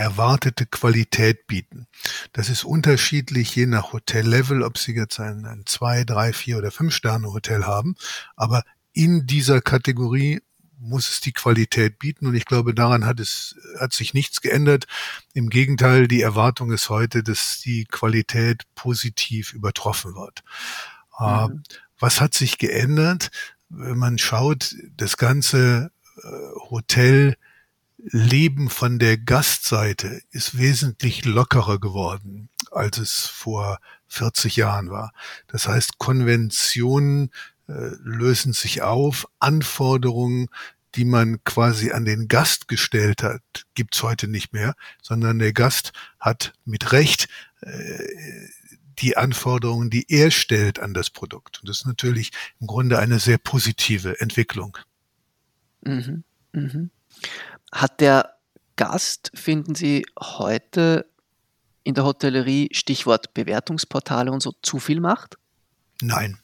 erwartete 0.00 0.64
Qualität 0.64 1.46
bieten. 1.46 1.86
Das 2.32 2.48
ist 2.48 2.64
unterschiedlich 2.64 3.54
je 3.54 3.66
nach 3.66 3.92
Hotellevel, 3.92 4.62
ob 4.62 4.78
Sie 4.78 4.92
jetzt 4.92 5.20
ein, 5.20 5.44
ein 5.44 5.64
zwei, 5.66 6.04
drei, 6.04 6.32
vier 6.32 6.56
oder 6.56 6.70
fünf 6.70 6.94
Sterne 6.94 7.28
Hotel 7.32 7.66
haben. 7.66 7.96
Aber 8.34 8.64
in 8.92 9.26
dieser 9.26 9.60
Kategorie 9.60 10.40
muss 10.78 11.10
es 11.10 11.20
die 11.20 11.32
Qualität 11.32 11.98
bieten 11.98 12.26
und 12.26 12.34
ich 12.34 12.46
glaube, 12.46 12.72
daran 12.72 13.04
hat 13.04 13.20
es, 13.20 13.56
hat 13.78 13.92
sich 13.92 14.14
nichts 14.14 14.40
geändert. 14.40 14.86
Im 15.34 15.50
Gegenteil, 15.50 16.08
die 16.08 16.22
Erwartung 16.22 16.72
ist 16.72 16.88
heute, 16.88 17.22
dass 17.22 17.60
die 17.60 17.84
Qualität 17.84 18.62
positiv 18.74 19.52
übertroffen 19.52 20.14
wird. 20.14 20.42
Äh, 21.18 21.48
mhm. 21.48 21.62
Was 21.98 22.22
hat 22.22 22.32
sich 22.32 22.56
geändert? 22.56 23.30
Wenn 23.68 23.98
man 23.98 24.16
schaut, 24.16 24.74
das 24.96 25.18
ganze 25.18 25.92
äh, 26.16 26.28
Hotel 26.70 27.36
Leben 28.04 28.70
von 28.70 28.98
der 28.98 29.18
Gastseite 29.18 30.22
ist 30.30 30.58
wesentlich 30.58 31.24
lockerer 31.24 31.78
geworden, 31.78 32.48
als 32.70 32.98
es 32.98 33.26
vor 33.26 33.78
40 34.08 34.56
Jahren 34.56 34.90
war. 34.90 35.12
Das 35.48 35.68
heißt, 35.68 35.98
Konventionen 35.98 37.30
äh, 37.68 37.90
lösen 38.02 38.52
sich 38.52 38.82
auf, 38.82 39.26
Anforderungen, 39.38 40.48
die 40.96 41.04
man 41.04 41.42
quasi 41.44 41.92
an 41.92 42.04
den 42.04 42.26
Gast 42.26 42.68
gestellt 42.68 43.22
hat, 43.22 43.42
gibt's 43.74 44.02
heute 44.02 44.26
nicht 44.26 44.52
mehr, 44.52 44.74
sondern 45.02 45.38
der 45.38 45.52
Gast 45.52 45.92
hat 46.18 46.52
mit 46.64 46.92
Recht 46.92 47.28
äh, 47.60 48.04
die 48.98 49.16
Anforderungen, 49.16 49.90
die 49.90 50.06
er 50.08 50.30
stellt 50.30 50.80
an 50.80 50.94
das 50.94 51.10
Produkt. 51.10 51.60
Und 51.60 51.68
das 51.68 51.80
ist 51.80 51.86
natürlich 51.86 52.32
im 52.60 52.66
Grunde 52.66 52.98
eine 52.98 53.18
sehr 53.18 53.38
positive 53.38 54.20
Entwicklung. 54.20 54.76
Mhm. 55.82 56.24
Mhm. 56.52 56.90
Hat 57.72 58.00
der 58.00 58.34
Gast, 58.76 59.30
finden 59.34 59.74
Sie, 59.74 60.06
heute 60.18 61.06
in 61.84 61.94
der 61.94 62.04
Hotellerie, 62.04 62.68
Stichwort 62.72 63.34
Bewertungsportale 63.34 64.32
und 64.32 64.42
so, 64.42 64.52
zu 64.62 64.78
viel 64.78 65.00
Macht? 65.00 65.36
Nein, 66.02 66.38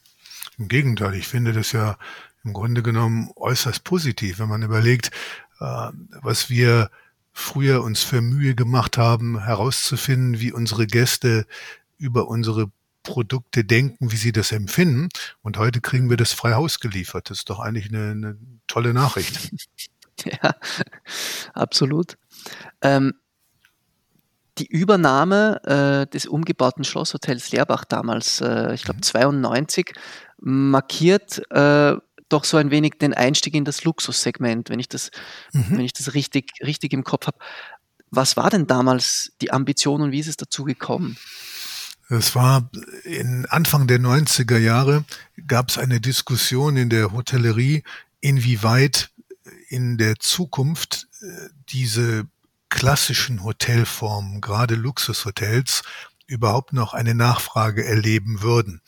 im 0.57 0.67
Gegenteil. 0.67 1.15
Ich 1.15 1.27
finde 1.27 1.53
das 1.53 1.71
ja 1.71 1.97
im 2.43 2.53
Grunde 2.53 2.81
genommen 2.81 3.31
äußerst 3.35 3.83
positiv, 3.83 4.39
wenn 4.39 4.49
man 4.49 4.61
überlegt, 4.61 5.11
äh, 5.59 5.89
was 6.21 6.49
wir 6.49 6.89
früher 7.33 7.83
uns 7.83 8.03
für 8.03 8.21
Mühe 8.21 8.55
gemacht 8.55 8.97
haben, 8.97 9.43
herauszufinden, 9.43 10.39
wie 10.39 10.51
unsere 10.51 10.87
Gäste 10.87 11.45
über 11.97 12.27
unsere 12.27 12.71
Produkte 13.03 13.63
denken, 13.63 14.11
wie 14.11 14.17
sie 14.17 14.31
das 14.31 14.51
empfinden. 14.51 15.09
Und 15.41 15.57
heute 15.57 15.81
kriegen 15.81 16.09
wir 16.09 16.17
das 16.17 16.33
frei 16.33 16.53
Haus 16.53 16.79
geliefert. 16.79 17.29
Das 17.29 17.39
ist 17.39 17.49
doch 17.49 17.59
eigentlich 17.59 17.89
eine, 17.89 18.11
eine 18.11 18.37
tolle 18.67 18.93
Nachricht. 18.93 19.51
ja, 20.25 20.55
absolut. 21.53 22.17
Ähm, 22.81 23.13
die 24.57 24.67
Übernahme 24.67 25.61
äh, 25.63 26.11
des 26.11 26.25
umgebauten 26.25 26.83
Schlosshotels 26.83 27.51
Leerbach 27.51 27.85
damals, 27.85 28.41
äh, 28.41 28.73
ich 28.73 28.83
glaube 28.83 29.01
92, 29.01 29.93
markiert 30.39 31.41
äh, 31.51 31.95
doch 32.29 32.43
so 32.43 32.57
ein 32.57 32.71
wenig 32.71 32.93
den 32.99 33.13
Einstieg 33.13 33.53
in 33.53 33.65
das 33.65 33.83
Luxussegment, 33.83 34.69
wenn 34.69 34.79
ich 34.79 34.89
das, 34.89 35.11
mhm. 35.53 35.65
wenn 35.69 35.81
ich 35.81 35.93
das 35.93 36.13
richtig, 36.13 36.51
richtig 36.61 36.93
im 36.93 37.03
Kopf 37.03 37.27
habe. 37.27 37.37
Was 38.09 38.37
war 38.37 38.49
denn 38.49 38.67
damals 38.67 39.33
die 39.41 39.51
Ambition 39.51 40.01
und 40.01 40.11
wie 40.11 40.19
ist 40.19 40.27
es 40.27 40.37
dazu 40.37 40.63
gekommen? 40.63 41.17
Es 42.09 42.35
war 42.35 42.69
in 43.03 43.45
Anfang 43.49 43.85
der 43.87 43.99
90er 43.99 44.57
Jahre 44.57 45.03
gab 45.45 45.69
es 45.69 45.77
eine 45.77 45.99
Diskussion 45.99 46.77
in 46.77 46.89
der 46.89 47.11
Hotellerie, 47.11 47.83
inwieweit 48.21 49.09
in 49.67 49.97
der 49.97 50.17
Zukunft 50.19 51.07
äh, 51.21 51.49
diese 51.69 52.27
klassischen 52.69 53.43
Hotelformen, 53.43 54.41
gerade 54.41 54.75
Luxushotels, 54.75 55.83
überhaupt 56.25 56.73
noch 56.73 56.93
eine 56.93 57.15
Nachfrage 57.15 57.85
erleben 57.85 58.41
würden. 58.41 58.81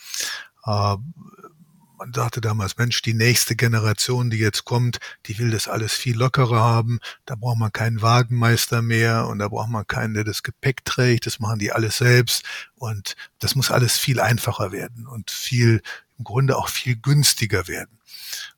Man 2.00 2.14
sagte 2.14 2.40
damals, 2.40 2.78
Mensch, 2.78 3.02
die 3.02 3.14
nächste 3.14 3.58
Generation, 3.58 4.30
die 4.30 4.38
jetzt 4.38 4.64
kommt, 4.64 5.00
die 5.26 5.38
will 5.38 5.52
das 5.52 5.68
alles 5.68 5.92
viel 5.94 6.18
lockerer 6.18 6.62
haben. 6.62 7.00
Da 7.26 7.36
braucht 7.36 7.58
man 7.60 7.74
keinen 7.74 8.02
Wagenmeister 8.02 8.82
mehr 8.82 9.28
und 9.28 9.40
da 9.40 9.50
braucht 9.50 9.70
man 9.70 9.86
keinen, 9.86 10.14
der 10.14 10.24
das 10.24 10.42
Gepäck 10.42 10.86
trägt. 10.86 11.26
Das 11.26 11.40
machen 11.40 11.60
die 11.60 11.74
alles 11.74 11.98
selbst. 11.98 12.46
Und 12.76 13.18
das 13.40 13.56
muss 13.56 13.70
alles 13.70 13.98
viel 13.98 14.22
einfacher 14.22 14.72
werden 14.72 15.08
und 15.08 15.30
viel, 15.30 15.82
im 16.18 16.24
Grunde 16.24 16.58
auch 16.58 16.70
viel 16.70 16.96
günstiger 16.96 17.68
werden. 17.68 18.00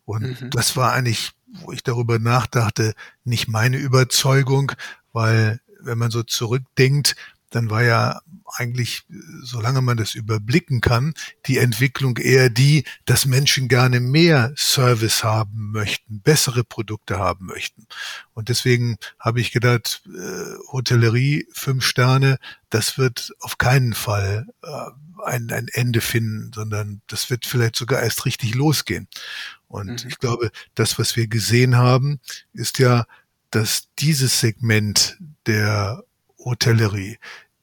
Und 0.05 0.39
mhm. 0.39 0.49
das 0.51 0.77
war 0.77 0.93
eigentlich, 0.93 1.31
wo 1.47 1.71
ich 1.71 1.81
darüber 1.81 2.19
nachdachte, 2.19 2.93
nicht 3.23 3.47
meine 3.47 3.77
Überzeugung, 3.77 4.71
weil 5.13 5.59
wenn 5.79 5.97
man 5.97 6.11
so 6.11 6.21
zurückdenkt, 6.21 7.15
dann 7.51 7.69
war 7.69 7.83
ja 7.83 8.21
eigentlich, 8.47 9.03
solange 9.43 9.81
man 9.81 9.97
das 9.97 10.15
überblicken 10.15 10.81
kann, 10.81 11.13
die 11.45 11.57
Entwicklung 11.57 12.17
eher 12.17 12.49
die, 12.49 12.85
dass 13.05 13.25
Menschen 13.25 13.67
gerne 13.67 13.99
mehr 13.99 14.53
Service 14.57 15.23
haben 15.23 15.71
möchten, 15.71 16.21
bessere 16.21 16.63
Produkte 16.63 17.19
haben 17.19 17.45
möchten. 17.45 17.87
Und 18.33 18.49
deswegen 18.49 18.97
habe 19.19 19.39
ich 19.39 19.51
gedacht, 19.51 20.01
äh, 20.07 20.71
Hotellerie, 20.71 21.47
fünf 21.53 21.85
Sterne, 21.85 22.37
das 22.69 22.97
wird 22.97 23.33
auf 23.39 23.57
keinen 23.57 23.93
Fall 23.93 24.47
äh, 24.63 25.25
ein, 25.25 25.51
ein 25.51 25.67
Ende 25.71 26.01
finden, 26.01 26.51
sondern 26.53 27.01
das 27.07 27.29
wird 27.29 27.45
vielleicht 27.45 27.75
sogar 27.75 28.01
erst 28.01 28.25
richtig 28.25 28.55
losgehen. 28.55 29.07
Und 29.67 30.03
mhm. 30.03 30.09
ich 30.09 30.19
glaube, 30.19 30.51
das, 30.75 30.97
was 30.99 31.15
wir 31.15 31.27
gesehen 31.27 31.77
haben, 31.77 32.19
ist 32.53 32.79
ja, 32.79 33.05
dass 33.51 33.89
dieses 33.99 34.39
Segment 34.39 35.17
der 35.45 36.03
Hotellerie 36.43 37.17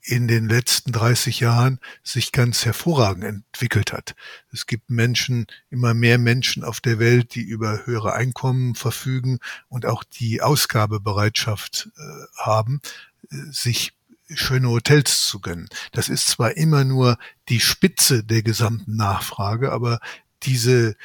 in 0.09 0.27
den 0.27 0.49
letzten 0.49 0.93
30 0.93 1.41
Jahren 1.41 1.81
sich 2.03 2.33
ganz 2.33 2.65
hervorragend 2.65 3.25
entwickelt 3.25 3.93
hat. 3.93 4.15
Es 4.51 4.67
gibt 4.67 4.89
Menschen, 4.89 5.47
immer 5.69 5.93
mehr 5.93 6.17
Menschen 6.17 6.65
auf 6.65 6.81
der 6.81 6.99
Welt, 6.99 7.35
die 7.35 7.43
über 7.43 7.85
höhere 7.85 8.15
Einkommen 8.15 8.75
verfügen 8.75 9.39
und 9.69 9.85
auch 9.85 10.05
die 10.05 10.41
Ausgabebereitschaft 10.41 11.91
äh, 11.97 12.41
haben, 12.43 12.81
äh, 13.31 13.37
sich 13.51 13.93
schöne 14.31 14.69
Hotels 14.69 15.27
zu 15.27 15.41
gönnen. 15.41 15.69
Das 15.93 16.09
ist 16.09 16.29
zwar 16.29 16.57
immer 16.57 16.85
nur 16.85 17.19
die 17.49 17.61
Spitze 17.61 18.25
der 18.25 18.43
gesamten 18.43 18.97
Nachfrage, 18.97 19.73
aber 19.73 20.01
diese, 20.43 20.97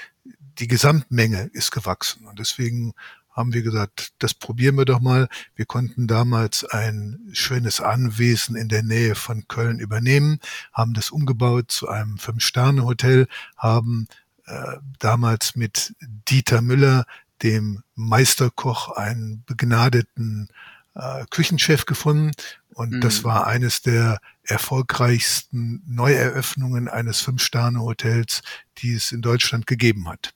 die 0.59 0.67
Gesamtmenge 0.67 1.49
ist 1.53 1.71
gewachsen. 1.71 2.25
Und 2.25 2.39
deswegen 2.39 2.93
haben 3.33 3.53
wir 3.53 3.63
gesagt, 3.63 4.13
das 4.19 4.33
probieren 4.33 4.77
wir 4.77 4.85
doch 4.85 5.01
mal. 5.01 5.27
Wir 5.55 5.65
konnten 5.65 6.07
damals 6.07 6.63
ein 6.63 7.19
schönes 7.33 7.81
Anwesen 7.81 8.55
in 8.55 8.69
der 8.69 8.83
Nähe 8.83 9.15
von 9.15 9.47
Köln 9.47 9.79
übernehmen, 9.79 10.39
haben 10.71 10.93
das 10.93 11.09
umgebaut 11.09 11.71
zu 11.71 11.89
einem 11.89 12.17
Fünf-Sterne-Hotel, 12.17 13.27
haben 13.57 14.07
äh, 14.45 14.77
damals 14.99 15.55
mit 15.55 15.93
Dieter 16.01 16.61
Müller, 16.61 17.05
dem 17.41 17.83
Meisterkoch, 17.95 18.89
einen 18.91 19.43
begnadeten 19.45 20.47
äh, 20.95 21.25
Küchenchef 21.29 21.85
gefunden. 21.85 22.31
Und 22.73 22.93
mhm. 22.93 23.01
das 23.01 23.23
war 23.23 23.47
eines 23.47 23.81
der 23.81 24.19
erfolgreichsten 24.43 25.83
Neueröffnungen 25.85 26.87
eines 26.87 27.21
Fünf-Sterne-Hotels, 27.21 28.41
die 28.79 28.93
es 28.93 29.11
in 29.11 29.21
Deutschland 29.21 29.67
gegeben 29.67 30.07
hat. 30.09 30.33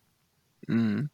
Mhm. 0.67 1.09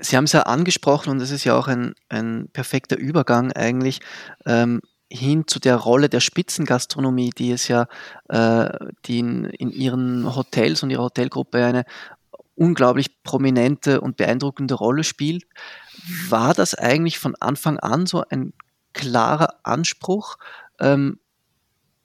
Sie 0.00 0.16
haben 0.16 0.24
es 0.24 0.32
ja 0.32 0.42
angesprochen 0.42 1.10
und 1.10 1.20
es 1.20 1.30
ist 1.30 1.44
ja 1.44 1.56
auch 1.56 1.68
ein, 1.68 1.94
ein 2.08 2.48
perfekter 2.52 2.96
Übergang 2.96 3.52
eigentlich 3.52 4.00
ähm, 4.46 4.80
hin 5.10 5.46
zu 5.46 5.58
der 5.58 5.76
Rolle 5.76 6.08
der 6.08 6.20
Spitzengastronomie, 6.20 7.30
die 7.30 7.50
es 7.50 7.68
ja, 7.68 7.86
äh, 8.28 8.68
die 9.06 9.18
in, 9.20 9.44
in 9.44 9.70
Ihren 9.70 10.34
Hotels 10.36 10.82
und 10.82 10.90
Ihrer 10.90 11.04
Hotelgruppe 11.04 11.64
eine 11.64 11.84
unglaublich 12.54 13.22
prominente 13.22 14.00
und 14.00 14.16
beeindruckende 14.16 14.74
Rolle 14.74 15.04
spielt. 15.04 15.44
War 16.28 16.54
das 16.54 16.74
eigentlich 16.74 17.18
von 17.18 17.34
Anfang 17.36 17.78
an 17.78 18.06
so 18.06 18.24
ein 18.28 18.52
klarer 18.92 19.54
Anspruch, 19.62 20.36
ähm, 20.80 21.20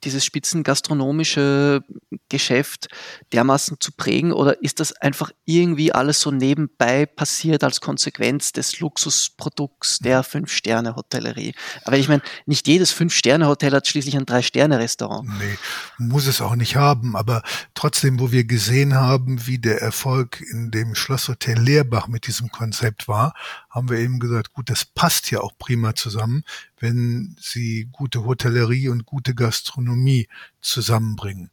dieses 0.04 0.26
spitzengastronomische 0.26 1.82
Geschäft 2.30 2.88
dermaßen 3.32 3.78
zu 3.80 3.92
prägen 3.92 4.32
oder 4.32 4.62
ist 4.62 4.80
das 4.80 4.94
einfach 4.94 5.32
irgendwie 5.46 5.92
alles 5.92 6.20
so 6.20 6.32
nebenbei 6.32 7.06
passiert 7.06 7.64
als 7.64 7.82
Konsequenz 7.82 8.52
des 8.52 8.80
Luxusprodukts 8.80 10.00
der 10.00 10.20
mhm. 10.20 10.24
Fünf-Sterne-Hotellerie? 10.24 11.54
Aber 11.86 11.98
ich 11.98 12.08
meine, 12.08 12.22
nicht 12.46 12.68
jedes 12.68 12.92
Fünf-Sterne-Hotel 12.92 13.74
hat 13.74 13.88
schließlich 13.88 14.18
ein 14.18 14.26
Drei-Sterne-Restaurant. 14.26 15.28
Nee, 15.40 15.58
muss 15.98 16.28
es 16.28 16.42
auch 16.42 16.56
nicht 16.56 16.76
haben, 16.76 17.16
aber 17.16 17.44
trotzdem, 17.74 18.20
wo 18.20 18.32
wir 18.32 18.46
gesehen 18.46 18.96
haben, 18.96 19.48
wie 19.48 19.60
der 19.60 19.82
Erfolg 19.82 20.42
in 20.42 20.72
dem 20.72 20.96
Schlosshotel 20.96 21.60
Leerbach 21.60 22.08
mit 22.08 22.28
diesem 22.28 22.52
Konzept 22.52 23.08
war, 23.08 23.34
haben 23.74 23.90
wir 23.90 23.98
eben 23.98 24.20
gesagt, 24.20 24.54
gut, 24.54 24.70
das 24.70 24.86
passt 24.86 25.32
ja 25.32 25.42
auch 25.42 25.58
prima 25.58 25.96
zusammen 25.96 26.44
wenn 26.84 27.38
sie 27.40 27.88
gute 27.94 28.26
Hotellerie 28.26 28.90
und 28.90 29.06
gute 29.06 29.34
Gastronomie 29.34 30.28
zusammenbringen. 30.60 31.50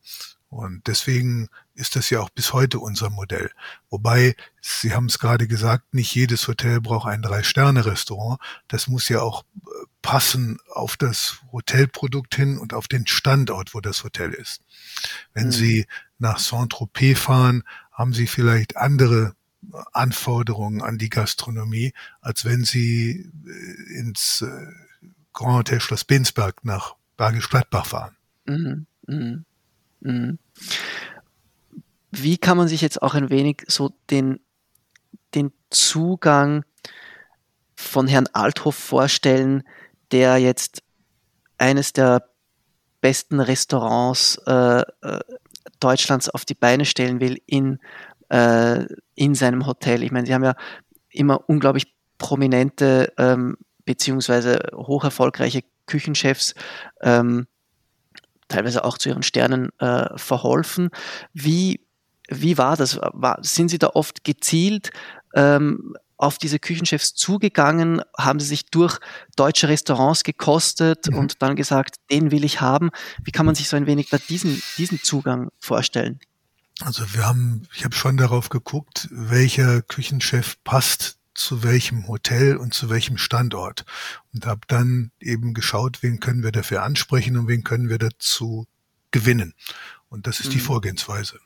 Und 0.49 0.89
deswegen 0.89 1.49
ist 1.75 1.95
das 1.95 2.11
ja 2.11 2.19
auch 2.19 2.31
bis 2.31 2.53
heute 2.53 2.81
unser 2.81 3.11
Modell. 3.11 3.53
Wobei, 3.91 4.35
Sie 4.61 4.93
haben 4.93 5.07
es 5.07 5.21
gerade 5.21 5.47
gesagt, 5.47 5.95
nicht 5.95 6.13
jedes 6.13 6.49
Hotel 6.49 6.81
braucht 6.81 7.07
ein 7.07 7.23
Drei-Sterne-Restaurant. 7.23 8.41
Das 8.67 8.89
muss 8.89 9.09
ja 9.09 9.23
auch 9.23 9.45
äh, 9.45 9.69
passen 10.03 10.59
auf 10.73 10.97
das 10.97 11.39
Hotelprodukt 11.53 12.35
hin 12.35 12.59
und 12.59 12.75
auf 12.75 12.89
den 12.89 13.07
Standort, 13.07 13.73
wo 13.73 13.81
das 13.81 14.03
Hotel 14.03 14.33
ist. 14.33 14.63
Wenn 15.33 15.47
mhm. 15.47 15.53
Sie 15.53 15.87
nach 16.19 16.41
Saint-Tropez 16.41 17.21
fahren, 17.21 17.63
haben 17.93 18.13
Sie 18.13 18.27
vielleicht 18.27 18.77
andere 18.77 19.37
Anforderungen 19.93 20.83
an 20.83 20.99
die 20.99 21.11
Gastronomie, 21.11 21.93
als 22.21 22.45
wenn 22.45 22.65
Sie 22.65 23.31
äh, 23.47 23.99
ins 23.99 24.45
Grand 25.33 25.59
Hotel 25.59 25.81
Schloss 25.81 26.05
Bensberg 26.05 26.65
nach 26.65 26.97
Bergisch 27.17 27.49
Gladbach 27.49 27.87
fahren. 27.87 28.17
Mhm, 28.47 28.87
mhm, 29.07 29.45
mhm. 30.01 30.39
Wie 32.11 32.39
kann 32.39 32.57
man 32.57 32.69
sich 32.69 32.81
jetzt 32.81 33.03
auch 33.03 33.15
ein 33.15 33.31
wenig 33.31 33.63
so 33.69 33.93
den, 34.11 34.41
den 35.35 35.53
Zugang 35.71 36.65
von 37.77 38.09
Herrn 38.09 38.27
Althoff 38.33 38.75
vorstellen, 38.75 39.63
der 40.11 40.39
jetzt 40.39 40.83
eines 41.59 41.93
der 41.93 42.29
besten 43.01 43.41
Restaurants 43.41 44.41
äh, 44.47 44.83
äh, 45.03 45.21
Deutschlands 45.79 46.29
auf 46.29 46.45
die 46.45 46.55
Beine 46.55 46.85
stellen 46.85 47.21
will 47.21 47.41
in, 47.47 47.79
äh, 48.31 48.87
in 49.15 49.35
seinem 49.35 49.67
Hotel. 49.67 50.03
Ich 50.03 50.13
meine, 50.13 50.27
Sie 50.27 50.35
haben 50.35 50.45
ja 50.45 50.55
immer 51.11 51.49
unglaublich 51.49 51.93
prominente 52.19 53.13
ähm, 53.19 53.57
beziehungsweise 53.85 54.61
hoch 54.75 55.05
erfolgreiche 55.05 55.63
Küchenchefs, 55.87 56.55
ähm, 57.01 57.47
teilweise 58.49 58.85
auch 58.85 58.99
zu 58.99 59.09
ihren 59.09 59.23
Sternen 59.23 59.71
äh, 59.79 60.17
verholfen. 60.17 60.91
Wie, 61.33 61.81
wie 62.29 62.59
war 62.59 62.77
das? 62.77 62.99
War, 63.01 63.39
sind 63.43 63.69
Sie 63.69 63.79
da 63.79 63.89
oft 63.89 64.25
gezielt 64.25 64.91
ähm, 65.35 65.97
auf 66.17 66.39
diese 66.39 66.59
Küchenchefs 66.59 67.15
zugegangen? 67.15 68.03
Haben 68.17 68.39
Sie 68.39 68.47
sich 68.47 68.67
durch 68.67 68.99
deutsche 69.37 69.69
Restaurants 69.69 70.23
gekostet 70.23 71.11
mhm. 71.11 71.19
und 71.19 71.43
dann 71.43 71.57
gesagt, 71.57 71.97
den 72.11 72.31
will 72.31 72.45
ich 72.45 72.61
haben? 72.61 72.91
Wie 73.25 73.33
kann 73.33 73.47
man 73.47 73.55
sich 73.55 73.69
so 73.69 73.77
ein 73.77 73.87
wenig 73.87 74.11
da 74.11 74.19
diesen, 74.19 74.63
diesen 74.77 75.03
Zugang 75.03 75.51
vorstellen? 75.59 76.21
Also 76.81 77.13
wir 77.15 77.27
haben, 77.27 77.69
ich 77.75 77.85
habe 77.85 77.95
schon 77.95 78.17
darauf 78.17 78.49
geguckt, 78.49 79.09
welcher 79.11 79.83
Küchenchef 79.83 80.57
passt 80.65 81.19
zu 81.35 81.63
welchem 81.63 82.09
Hotel 82.09 82.57
und 82.57 82.75
zu 82.75 82.91
welchem 82.91 83.17
Standort 83.17 83.85
und 84.33 84.47
habe 84.47 84.61
dann 84.67 85.11
eben 85.21 85.55
geschaut, 85.55 86.03
wen 86.03 86.21
können 86.21 86.43
wir 86.43 86.53
dafür 86.53 86.83
ansprechen 86.83 87.37
und 87.37 87.49
wen 87.49 87.65
können 87.65 87.89
wir 87.89 87.99
dazu 87.99 88.67
gewinnen. 89.11 89.55
Und 90.09 90.27
das 90.27 90.41
ist 90.41 90.49
mhm. 90.49 90.53
die 90.53 90.61
Vorgehensweise. 90.61 91.39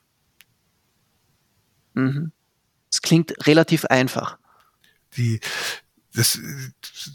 Mhm. 1.93 2.31
Es 2.91 3.01
klingt 3.01 3.33
relativ 3.45 3.85
einfach. 3.85 4.37
Die, 5.17 5.39
das, 6.13 6.39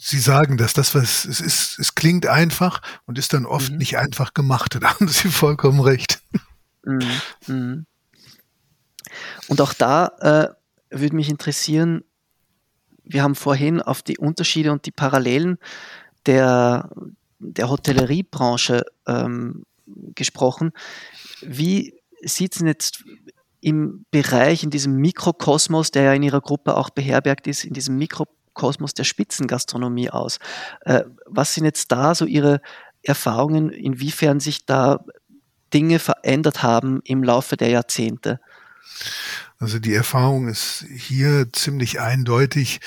Sie 0.00 0.18
sagen 0.18 0.56
das, 0.56 0.72
das 0.72 0.94
was 0.94 1.24
es 1.24 1.40
ist, 1.40 1.78
es 1.78 1.94
klingt 1.94 2.26
einfach 2.26 2.82
und 3.06 3.18
ist 3.18 3.32
dann 3.32 3.46
oft 3.46 3.72
mhm. 3.72 3.78
nicht 3.78 3.98
einfach 3.98 4.34
gemacht. 4.34 4.74
Da 4.80 4.94
haben 4.94 5.08
Sie 5.08 5.28
vollkommen 5.28 5.80
recht. 5.80 6.22
Mhm. 6.84 7.86
Und 9.48 9.60
auch 9.60 9.74
da 9.74 10.54
äh, 10.90 10.98
würde 10.98 11.16
mich 11.16 11.28
interessieren, 11.28 12.04
wir 13.04 13.22
haben 13.22 13.34
vorhin 13.34 13.82
auf 13.82 14.02
die 14.02 14.18
Unterschiede 14.18 14.70
und 14.72 14.86
die 14.86 14.92
Parallelen 14.92 15.58
der, 16.26 16.90
der 17.38 17.68
Hotelleriebranche 17.68 18.84
ähm, 19.06 19.64
gesprochen. 20.14 20.72
Wie 21.40 21.94
sieht 22.22 22.54
es 22.54 22.62
jetzt 22.62 23.04
im 23.60 24.06
Bereich, 24.10 24.62
in 24.62 24.70
diesem 24.70 24.96
Mikrokosmos, 24.96 25.90
der 25.90 26.02
ja 26.04 26.14
in 26.14 26.22
Ihrer 26.22 26.40
Gruppe 26.40 26.76
auch 26.76 26.90
beherbergt 26.90 27.46
ist, 27.46 27.64
in 27.64 27.74
diesem 27.74 27.98
Mikrokosmos 27.98 28.94
der 28.94 29.04
Spitzengastronomie 29.04 30.10
aus? 30.10 30.38
Äh, 30.82 31.04
was 31.26 31.54
sind 31.54 31.64
jetzt 31.64 31.90
da 31.92 32.14
so 32.14 32.26
Ihre 32.26 32.60
Erfahrungen, 33.02 33.70
inwiefern 33.70 34.40
sich 34.40 34.66
da 34.66 35.04
Dinge 35.72 35.98
verändert 35.98 36.62
haben 36.62 37.00
im 37.04 37.22
Laufe 37.24 37.56
der 37.56 37.68
Jahrzehnte? 37.68 38.40
Also 39.58 39.78
die 39.78 39.94
Erfahrung 39.94 40.48
ist 40.48 40.84
hier 40.94 41.52
ziemlich 41.52 42.00
eindeutig, 42.00 42.80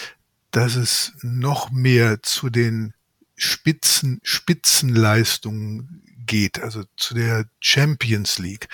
dass 0.51 0.75
es 0.75 1.13
noch 1.21 1.71
mehr 1.71 2.21
zu 2.23 2.49
den 2.49 2.93
Spitzen, 3.35 4.19
Spitzenleistungen 4.23 6.03
geht, 6.25 6.61
also 6.61 6.83
zu 6.95 7.13
der 7.13 7.45
Champions 7.59 8.39
League. 8.39 8.67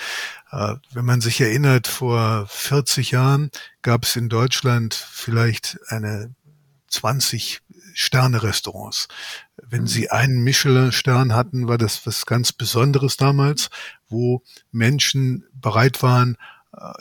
Äh, 0.52 0.76
wenn 0.92 1.06
man 1.06 1.22
sich 1.22 1.42
erinnert, 1.42 1.88
vor 1.88 2.46
40 2.48 3.12
Jahren 3.12 3.50
gab 3.82 4.04
es 4.04 4.16
in 4.16 4.30
Deutschland 4.30 4.94
vielleicht 4.94 5.80
eine 5.88 6.34
20 6.90 7.62
Sterne-Restaurants. 7.94 9.08
Wenn 9.58 9.88
sie 9.88 10.10
einen 10.10 10.42
Michelin-Stern 10.42 11.34
hatten, 11.34 11.68
war 11.68 11.78
das 11.78 12.06
was 12.06 12.26
ganz 12.26 12.52
Besonderes 12.52 13.18
damals, 13.18 13.70
wo 14.08 14.44
Menschen 14.72 15.46
bereit 15.54 16.02
waren, 16.02 16.38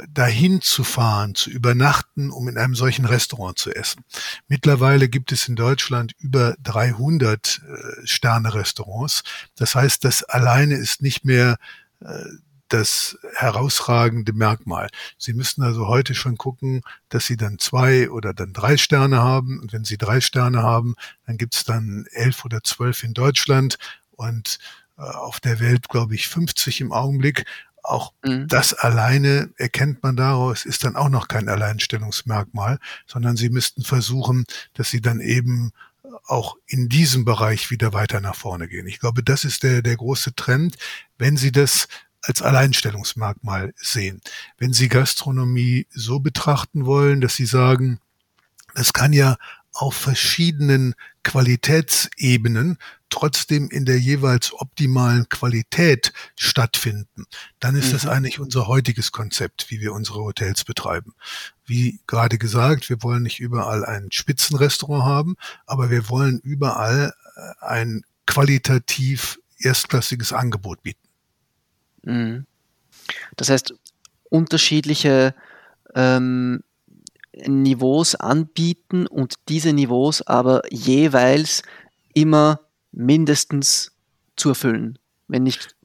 dahin 0.08 0.62
zu 0.62 0.82
fahren, 0.82 1.34
zu 1.34 1.50
übernachten, 1.50 2.30
um 2.30 2.48
in 2.48 2.56
einem 2.56 2.74
solchen 2.74 3.04
Restaurant 3.04 3.58
zu 3.58 3.70
essen. 3.74 4.02
Mittlerweile 4.48 5.08
gibt 5.08 5.30
es 5.30 5.46
in 5.46 5.56
Deutschland 5.56 6.12
über 6.18 6.56
300 6.62 7.60
äh, 7.62 8.06
Sterne-Restaurants. 8.06 9.24
Das 9.56 9.74
heißt, 9.74 10.04
das 10.04 10.22
alleine 10.22 10.74
ist 10.74 11.02
nicht 11.02 11.24
mehr 11.24 11.58
äh, 12.00 12.24
das 12.68 13.18
herausragende 13.34 14.32
Merkmal. 14.32 14.88
Sie 15.16 15.32
müssen 15.32 15.62
also 15.62 15.86
heute 15.86 16.14
schon 16.14 16.36
gucken, 16.36 16.82
dass 17.08 17.26
Sie 17.26 17.36
dann 17.36 17.58
zwei 17.58 18.10
oder 18.10 18.34
dann 18.34 18.52
drei 18.52 18.76
Sterne 18.76 19.18
haben. 19.18 19.60
Und 19.60 19.72
wenn 19.72 19.84
Sie 19.84 19.98
drei 19.98 20.20
Sterne 20.20 20.62
haben, 20.62 20.94
dann 21.26 21.36
gibt 21.36 21.54
es 21.54 21.64
dann 21.64 22.06
elf 22.12 22.44
oder 22.44 22.62
zwölf 22.62 23.02
in 23.02 23.14
Deutschland 23.14 23.78
und 24.12 24.58
äh, 24.98 25.02
auf 25.02 25.40
der 25.40 25.60
Welt, 25.60 25.88
glaube 25.88 26.14
ich, 26.14 26.28
50 26.28 26.80
im 26.80 26.92
Augenblick. 26.92 27.44
Auch 27.82 28.12
mhm. 28.24 28.48
das 28.48 28.74
alleine 28.74 29.50
erkennt 29.56 30.02
man 30.02 30.16
daraus, 30.16 30.64
ist 30.64 30.84
dann 30.84 30.96
auch 30.96 31.08
noch 31.08 31.28
kein 31.28 31.48
Alleinstellungsmerkmal, 31.48 32.78
sondern 33.06 33.36
sie 33.36 33.50
müssten 33.50 33.82
versuchen, 33.82 34.44
dass 34.74 34.90
sie 34.90 35.00
dann 35.00 35.20
eben 35.20 35.72
auch 36.26 36.56
in 36.66 36.88
diesem 36.88 37.24
Bereich 37.24 37.70
wieder 37.70 37.92
weiter 37.92 38.20
nach 38.20 38.34
vorne 38.34 38.68
gehen. 38.68 38.86
Ich 38.86 39.00
glaube, 39.00 39.22
das 39.22 39.44
ist 39.44 39.62
der, 39.62 39.82
der 39.82 39.96
große 39.96 40.34
Trend, 40.34 40.76
wenn 41.18 41.36
Sie 41.36 41.52
das 41.52 41.88
als 42.22 42.42
Alleinstellungsmerkmal 42.42 43.72
sehen. 43.76 44.20
Wenn 44.58 44.72
Sie 44.72 44.88
Gastronomie 44.88 45.86
so 45.90 46.20
betrachten 46.20 46.86
wollen, 46.86 47.20
dass 47.20 47.36
Sie 47.36 47.46
sagen, 47.46 48.00
es 48.74 48.92
kann 48.92 49.12
ja 49.12 49.36
auf 49.78 49.94
verschiedenen 49.94 50.96
Qualitätsebenen 51.22 52.78
trotzdem 53.10 53.70
in 53.70 53.84
der 53.84 54.00
jeweils 54.00 54.52
optimalen 54.52 55.28
Qualität 55.28 56.12
stattfinden, 56.34 57.26
dann 57.60 57.76
ist 57.76 57.88
mhm. 57.88 57.92
das 57.92 58.06
eigentlich 58.06 58.40
unser 58.40 58.66
heutiges 58.66 59.12
Konzept, 59.12 59.70
wie 59.70 59.80
wir 59.80 59.92
unsere 59.92 60.18
Hotels 60.18 60.64
betreiben. 60.64 61.14
Wie 61.64 62.00
gerade 62.08 62.38
gesagt, 62.38 62.88
wir 62.88 63.04
wollen 63.04 63.22
nicht 63.22 63.38
überall 63.38 63.84
ein 63.84 64.10
Spitzenrestaurant 64.10 65.04
haben, 65.04 65.36
aber 65.64 65.90
wir 65.90 66.08
wollen 66.08 66.40
überall 66.40 67.14
äh, 67.36 67.64
ein 67.64 68.02
qualitativ 68.26 69.38
erstklassiges 69.60 70.32
Angebot 70.32 70.82
bieten. 70.82 71.08
Mhm. 72.02 72.46
Das 73.36 73.48
heißt, 73.48 73.74
unterschiedliche 74.24 75.36
ähm, 75.94 76.64
Niveaus 77.46 78.14
anbieten 78.14 79.06
und 79.06 79.34
diese 79.48 79.72
Niveaus 79.72 80.22
aber 80.22 80.62
jeweils 80.70 81.62
immer 82.14 82.60
mindestens 82.92 83.92
zu 84.36 84.50
erfüllen, 84.50 84.98
wenn 85.28 85.42
nicht. 85.42 85.76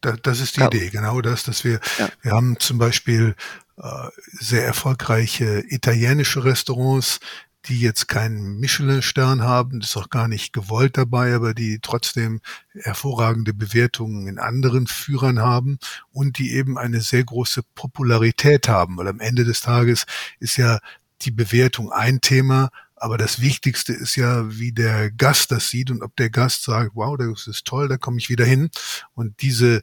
Das, 0.00 0.18
das 0.22 0.40
ist 0.40 0.56
die 0.56 0.60
ja. 0.60 0.66
Idee, 0.66 0.90
genau 0.90 1.20
das, 1.20 1.44
dass 1.44 1.64
wir, 1.64 1.80
ja. 1.98 2.08
wir 2.22 2.32
haben 2.32 2.58
zum 2.58 2.78
Beispiel 2.78 3.36
äh, 3.76 4.08
sehr 4.32 4.64
erfolgreiche 4.64 5.64
italienische 5.68 6.44
Restaurants, 6.44 7.20
die 7.66 7.80
jetzt 7.80 8.08
keinen 8.08 8.58
Michelin-Stern 8.58 9.42
haben, 9.42 9.80
das 9.80 9.90
ist 9.90 9.96
auch 9.96 10.10
gar 10.10 10.28
nicht 10.28 10.52
gewollt 10.52 10.96
dabei, 10.96 11.34
aber 11.34 11.54
die 11.54 11.78
trotzdem 11.80 12.40
hervorragende 12.74 13.54
Bewertungen 13.54 14.26
in 14.26 14.38
anderen 14.38 14.86
Führern 14.86 15.40
haben 15.40 15.78
und 16.10 16.38
die 16.38 16.52
eben 16.52 16.76
eine 16.76 17.00
sehr 17.00 17.24
große 17.24 17.62
Popularität 17.74 18.68
haben, 18.68 18.96
weil 18.96 19.08
am 19.08 19.20
Ende 19.20 19.44
des 19.44 19.60
Tages 19.60 20.06
ist 20.40 20.56
ja 20.56 20.80
die 21.22 21.30
Bewertung 21.30 21.92
ein 21.92 22.20
Thema, 22.20 22.70
aber 22.96 23.18
das 23.18 23.40
Wichtigste 23.40 23.92
ist 23.92 24.16
ja, 24.16 24.56
wie 24.56 24.72
der 24.72 25.10
Gast 25.10 25.50
das 25.50 25.68
sieht 25.70 25.90
und 25.90 26.02
ob 26.02 26.14
der 26.16 26.30
Gast 26.30 26.64
sagt, 26.64 26.92
wow, 26.94 27.16
das 27.16 27.46
ist 27.46 27.64
toll, 27.64 27.88
da 27.88 27.96
komme 27.96 28.18
ich 28.18 28.28
wieder 28.28 28.44
hin. 28.44 28.70
Und 29.14 29.42
diese 29.42 29.82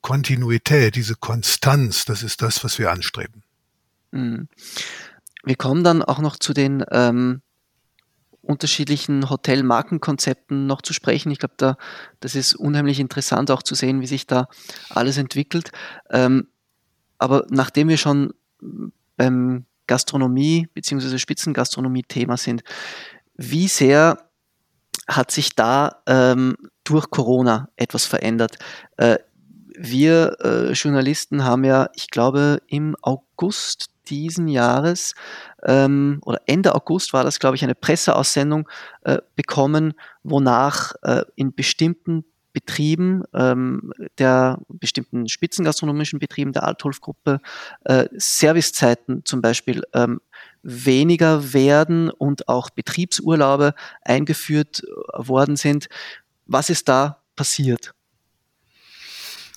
Kontinuität, 0.00 0.96
diese 0.96 1.14
Konstanz, 1.14 2.04
das 2.04 2.22
ist 2.22 2.42
das, 2.42 2.64
was 2.64 2.78
wir 2.78 2.90
anstreben. 2.90 3.42
Mhm. 4.12 4.48
Wir 5.44 5.56
kommen 5.56 5.84
dann 5.84 6.02
auch 6.02 6.20
noch 6.20 6.36
zu 6.36 6.52
den 6.52 6.84
ähm, 6.90 7.42
unterschiedlichen 8.42 9.30
Hotelmarkenkonzepten 9.30 10.66
noch 10.66 10.82
zu 10.82 10.92
sprechen. 10.92 11.30
Ich 11.30 11.38
glaube, 11.38 11.54
da, 11.56 11.76
das 12.20 12.34
ist 12.34 12.54
unheimlich 12.54 12.98
interessant 13.00 13.50
auch 13.50 13.62
zu 13.62 13.74
sehen, 13.74 14.00
wie 14.00 14.06
sich 14.06 14.26
da 14.26 14.48
alles 14.90 15.16
entwickelt. 15.16 15.70
Ähm, 16.10 16.48
aber 17.18 17.46
nachdem 17.50 17.88
wir 17.88 17.96
schon 17.96 18.34
beim 19.16 19.64
Gastronomie 19.86 20.68
bzw. 20.74 21.18
Spitzengastronomie-Thema 21.18 22.36
sind, 22.36 22.62
wie 23.36 23.68
sehr 23.68 24.18
hat 25.08 25.30
sich 25.30 25.54
da 25.54 26.02
ähm, 26.06 26.56
durch 26.84 27.10
Corona 27.10 27.68
etwas 27.76 28.06
verändert? 28.06 28.58
Äh, 28.96 29.18
wir 29.76 30.36
äh, 30.40 30.72
Journalisten 30.72 31.44
haben 31.44 31.64
ja, 31.64 31.88
ich 31.94 32.08
glaube, 32.08 32.60
im 32.66 32.96
August 33.02 33.91
diesen 34.08 34.48
Jahres 34.48 35.14
ähm, 35.62 36.20
oder 36.24 36.40
Ende 36.46 36.74
August 36.74 37.12
war 37.12 37.24
das, 37.24 37.38
glaube 37.38 37.56
ich, 37.56 37.64
eine 37.64 37.74
Presseaussendung 37.74 38.68
äh, 39.02 39.18
bekommen, 39.36 39.94
wonach 40.22 40.92
äh, 41.02 41.22
in 41.36 41.54
bestimmten 41.54 42.24
Betrieben, 42.52 43.22
ähm, 43.32 43.92
der 44.18 44.58
bestimmten 44.68 45.26
spitzengastronomischen 45.26 46.18
Betrieben 46.18 46.52
der 46.52 46.64
Altholf-Gruppe 46.64 47.40
äh, 47.84 48.08
Servicezeiten 48.12 49.24
zum 49.24 49.40
Beispiel 49.40 49.82
ähm, 49.94 50.20
weniger 50.62 51.54
werden 51.54 52.10
und 52.10 52.48
auch 52.48 52.68
Betriebsurlaube 52.68 53.74
eingeführt 54.02 54.82
worden 55.14 55.56
sind. 55.56 55.88
Was 56.44 56.68
ist 56.68 56.88
da 56.88 57.22
passiert? 57.36 57.94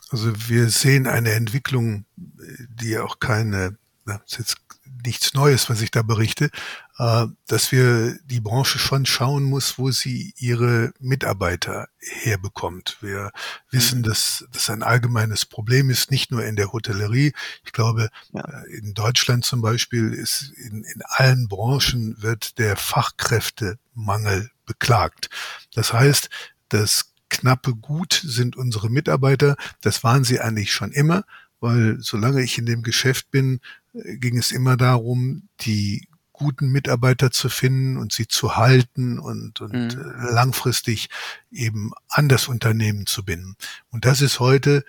Also 0.09 0.31
wir 0.47 0.69
sehen 0.69 1.07
eine 1.07 1.31
Entwicklung, 1.31 2.05
die 2.15 2.97
auch 2.97 3.19
keine 3.19 3.77
das 4.05 4.21
ist 4.25 4.37
jetzt 4.37 4.57
nichts 5.03 5.33
Neues, 5.33 5.69
was 5.69 5.81
ich 5.81 5.91
da 5.91 6.01
berichte, 6.01 6.49
äh, 6.97 7.25
dass 7.47 7.71
wir 7.71 8.17
die 8.25 8.39
Branche 8.39 8.79
schon 8.79 9.05
schauen 9.05 9.43
muss, 9.43 9.77
wo 9.77 9.91
sie 9.91 10.33
ihre 10.37 10.93
Mitarbeiter 10.99 11.87
herbekommt. 11.99 12.97
Wir 13.01 13.31
wissen, 13.71 13.99
mhm. 13.99 14.03
dass 14.03 14.45
das 14.51 14.69
ein 14.69 14.83
allgemeines 14.83 15.45
Problem 15.45 15.89
ist, 15.89 16.11
nicht 16.11 16.31
nur 16.31 16.43
in 16.45 16.55
der 16.55 16.71
Hotellerie. 16.71 17.33
Ich 17.63 17.71
glaube, 17.71 18.09
ja. 18.31 18.41
Äh, 18.41 18.77
in 18.77 18.93
Deutschland 18.93 19.45
zum 19.45 19.61
Beispiel 19.61 20.13
ist 20.13 20.51
in, 20.57 20.83
in 20.83 21.01
allen 21.07 21.47
Branchen 21.47 22.21
wird 22.21 22.57
der 22.59 22.75
Fachkräftemangel 22.77 24.51
beklagt. 24.65 25.29
Das 25.73 25.93
heißt, 25.93 26.29
das 26.69 27.11
knappe 27.29 27.75
Gut 27.75 28.21
sind 28.23 28.55
unsere 28.55 28.89
Mitarbeiter. 28.89 29.55
Das 29.81 30.03
waren 30.03 30.23
sie 30.23 30.39
eigentlich 30.39 30.71
schon 30.71 30.91
immer, 30.91 31.25
weil 31.65 31.97
solange 31.99 32.43
ich 32.43 32.59
in 32.59 32.67
dem 32.67 32.83
Geschäft 32.83 33.31
bin, 33.31 33.59
äh, 33.93 34.17
ging 34.17 34.37
es 34.37 34.51
immer 34.51 34.77
darum, 34.77 35.49
die 35.61 36.07
guten 36.31 36.69
Mitarbeiter 36.69 37.31
zu 37.31 37.49
finden 37.49 37.97
und 37.97 38.13
sie 38.13 38.27
zu 38.27 38.55
halten 38.55 39.17
und, 39.17 39.61
und 39.61 39.73
mhm. 39.73 39.89
Äh, 39.89 40.31
langfristig 40.31 41.09
eben 41.51 41.91
an 42.07 42.29
das 42.29 42.47
Unternehmen 42.47 43.07
zu 43.07 43.25
binden. 43.25 43.55
Und 43.89 44.05
das 44.05 44.21
ist 44.21 44.39
heute 44.39 44.85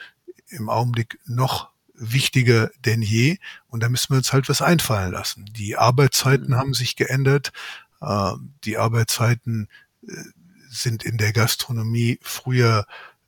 im 0.48 0.68
Augenblick 0.68 1.18
noch 1.24 1.70
wichtiger 1.94 2.70
denn 2.84 3.00
je. 3.00 3.38
Und 3.68 3.82
da 3.82 3.88
müssen 3.88 4.10
wir 4.10 4.18
uns 4.18 4.34
halt 4.34 4.50
was 4.50 4.60
einfallen 4.60 5.12
lassen. 5.12 5.46
Die 5.56 5.76
Arbeitszeiten 5.76 6.48
mhm. 6.48 6.56
haben 6.56 6.74
sich 6.74 6.94
geändert. 6.94 7.52
Ähm, 8.02 8.52
die 8.64 8.76
Arbeitszeiten 8.76 9.68
äh, 10.06 10.12
sind 10.68 11.04
in 11.04 11.16
der 11.16 11.32
Gastronomie 11.32 12.18
früher 12.20 12.86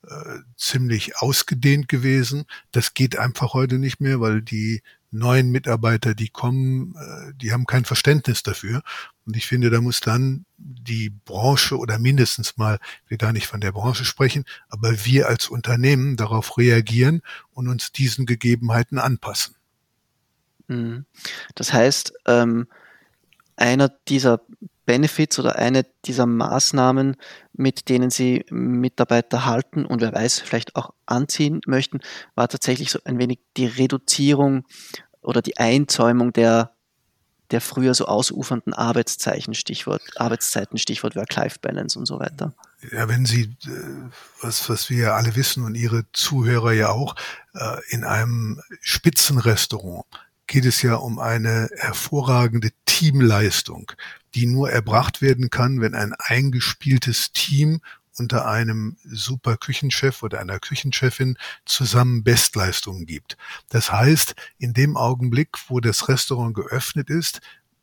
äh, 0.08 0.38
ziemlich 0.56 1.18
ausgedehnt 1.18 1.88
gewesen. 1.88 2.44
Das 2.72 2.94
geht 2.94 3.18
einfach 3.18 3.54
heute 3.54 3.78
nicht 3.78 4.00
mehr, 4.00 4.20
weil 4.20 4.42
die 4.42 4.82
neuen 5.10 5.50
Mitarbeiter, 5.50 6.14
die 6.14 6.28
kommen, 6.28 6.94
äh, 6.96 7.32
die 7.34 7.52
haben 7.52 7.66
kein 7.66 7.84
Verständnis 7.84 8.42
dafür. 8.42 8.82
Und 9.26 9.36
ich 9.36 9.46
finde, 9.46 9.70
da 9.70 9.80
muss 9.80 10.00
dann 10.00 10.44
die 10.56 11.10
Branche 11.10 11.78
oder 11.78 11.98
mindestens 11.98 12.56
mal, 12.56 12.78
wir 13.06 13.18
gar 13.18 13.32
nicht 13.32 13.46
von 13.46 13.60
der 13.60 13.72
Branche 13.72 14.04
sprechen, 14.04 14.44
aber 14.68 15.04
wir 15.04 15.28
als 15.28 15.48
Unternehmen 15.48 16.16
darauf 16.16 16.58
reagieren 16.58 17.22
und 17.52 17.68
uns 17.68 17.92
diesen 17.92 18.26
Gegebenheiten 18.26 18.98
anpassen. 18.98 19.54
Mhm. 20.68 21.06
Das 21.54 21.72
heißt, 21.72 22.12
ähm, 22.26 22.66
einer 23.56 23.88
dieser 24.08 24.40
Benefits 24.88 25.38
oder 25.38 25.56
eine 25.56 25.84
dieser 26.06 26.24
Maßnahmen, 26.24 27.16
mit 27.52 27.90
denen 27.90 28.08
Sie 28.08 28.46
Mitarbeiter 28.48 29.44
halten 29.44 29.84
und 29.84 30.00
wer 30.00 30.14
weiß, 30.14 30.40
vielleicht 30.40 30.76
auch 30.76 30.94
anziehen 31.04 31.60
möchten, 31.66 32.00
war 32.34 32.48
tatsächlich 32.48 32.90
so 32.90 32.98
ein 33.04 33.18
wenig 33.18 33.38
die 33.58 33.66
Reduzierung 33.66 34.64
oder 35.20 35.42
die 35.42 35.58
Einzäumung 35.58 36.32
der, 36.32 36.72
der 37.50 37.60
früher 37.60 37.92
so 37.92 38.06
ausufernden 38.06 38.72
Arbeitszeichen, 38.72 39.52
Stichwort 39.52 40.00
Arbeitszeiten, 40.16 40.78
Stichwort 40.78 41.16
Work-Life-Balance 41.16 41.98
und 41.98 42.06
so 42.06 42.18
weiter. 42.18 42.54
Ja, 42.90 43.10
wenn 43.10 43.26
Sie, 43.26 43.42
äh, 43.66 44.10
was, 44.40 44.70
was 44.70 44.88
wir 44.88 45.12
alle 45.12 45.36
wissen 45.36 45.64
und 45.64 45.74
Ihre 45.74 46.10
Zuhörer 46.14 46.72
ja 46.72 46.88
auch, 46.88 47.14
äh, 47.52 47.76
in 47.90 48.04
einem 48.04 48.62
Spitzenrestaurant 48.80 50.06
geht 50.48 50.64
es 50.64 50.82
ja 50.82 50.96
um 50.96 51.20
eine 51.20 51.68
hervorragende 51.76 52.70
Teamleistung, 52.86 53.92
die 54.34 54.46
nur 54.46 54.70
erbracht 54.70 55.22
werden 55.22 55.50
kann, 55.50 55.80
wenn 55.80 55.94
ein 55.94 56.14
eingespieltes 56.18 57.32
Team 57.32 57.80
unter 58.18 58.48
einem 58.48 58.96
super 59.04 59.56
Küchenchef 59.56 60.22
oder 60.24 60.40
einer 60.40 60.58
Küchenchefin 60.58 61.38
zusammen 61.64 62.24
Bestleistungen 62.24 63.06
gibt. 63.06 63.36
Das 63.68 63.92
heißt, 63.92 64.34
in 64.58 64.72
dem 64.72 64.96
Augenblick, 64.96 65.50
wo 65.68 65.78
das 65.78 66.08
Restaurant 66.08 66.54
geöffnet 66.54 67.10
ist, 67.10 67.40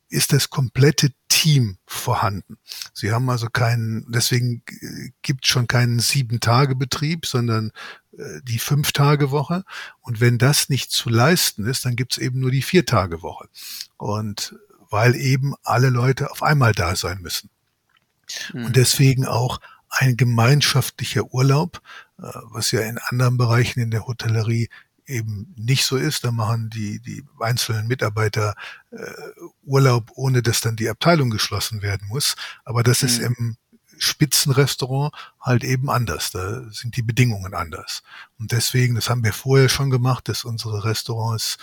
ist 0.08 0.32
das 0.32 0.50
komplette 0.50 1.10
Team 1.28 1.78
vorhanden. 1.86 2.58
Sie 2.94 3.12
haben 3.12 3.28
also 3.28 3.48
keinen, 3.48 4.10
deswegen 4.10 4.62
gibt 5.22 5.46
schon 5.46 5.66
keinen 5.66 5.98
Sieben-Tage-Betrieb, 5.98 7.26
sondern 7.26 7.72
äh, 8.16 8.40
die 8.42 8.58
Fünf-Tage-Woche. 8.58 9.64
Und 10.00 10.20
wenn 10.20 10.38
das 10.38 10.68
nicht 10.68 10.92
zu 10.92 11.10
leisten 11.10 11.66
ist, 11.66 11.84
dann 11.84 11.96
gibt 11.96 12.12
es 12.12 12.18
eben 12.18 12.40
nur 12.40 12.50
die 12.50 12.62
Vier-Tage-Woche. 12.62 13.48
Und 13.96 14.56
weil 14.90 15.16
eben 15.16 15.54
alle 15.62 15.90
Leute 15.90 16.30
auf 16.30 16.42
einmal 16.42 16.72
da 16.72 16.96
sein 16.96 17.20
müssen. 17.20 17.50
Mhm. 18.52 18.66
Und 18.66 18.76
deswegen 18.76 19.26
auch 19.26 19.60
ein 19.88 20.16
gemeinschaftlicher 20.16 21.32
Urlaub, 21.32 21.80
äh, 22.18 22.22
was 22.50 22.70
ja 22.70 22.80
in 22.80 22.98
anderen 22.98 23.36
Bereichen 23.36 23.80
in 23.80 23.90
der 23.90 24.06
Hotellerie 24.06 24.68
eben 25.06 25.54
nicht 25.56 25.84
so 25.84 25.96
ist. 25.96 26.24
Da 26.24 26.32
machen 26.32 26.70
die, 26.70 27.00
die 27.00 27.24
einzelnen 27.40 27.86
Mitarbeiter 27.86 28.54
äh, 28.90 28.96
Urlaub, 29.64 30.12
ohne 30.14 30.42
dass 30.42 30.60
dann 30.60 30.76
die 30.76 30.88
Abteilung 30.88 31.30
geschlossen 31.30 31.82
werden 31.82 32.08
muss. 32.08 32.36
Aber 32.64 32.82
das 32.82 33.02
mhm. 33.02 33.08
ist 33.08 33.18
im 33.18 33.56
Spitzenrestaurant 33.98 35.14
halt 35.40 35.64
eben 35.64 35.90
anders. 35.90 36.30
Da 36.30 36.62
sind 36.70 36.96
die 36.96 37.02
Bedingungen 37.02 37.54
anders. 37.54 38.02
Und 38.38 38.52
deswegen, 38.52 38.94
das 38.94 39.08
haben 39.08 39.24
wir 39.24 39.32
vorher 39.32 39.68
schon 39.68 39.90
gemacht, 39.90 40.28
dass 40.28 40.44
unsere 40.44 40.84
Restaurants 40.84 41.56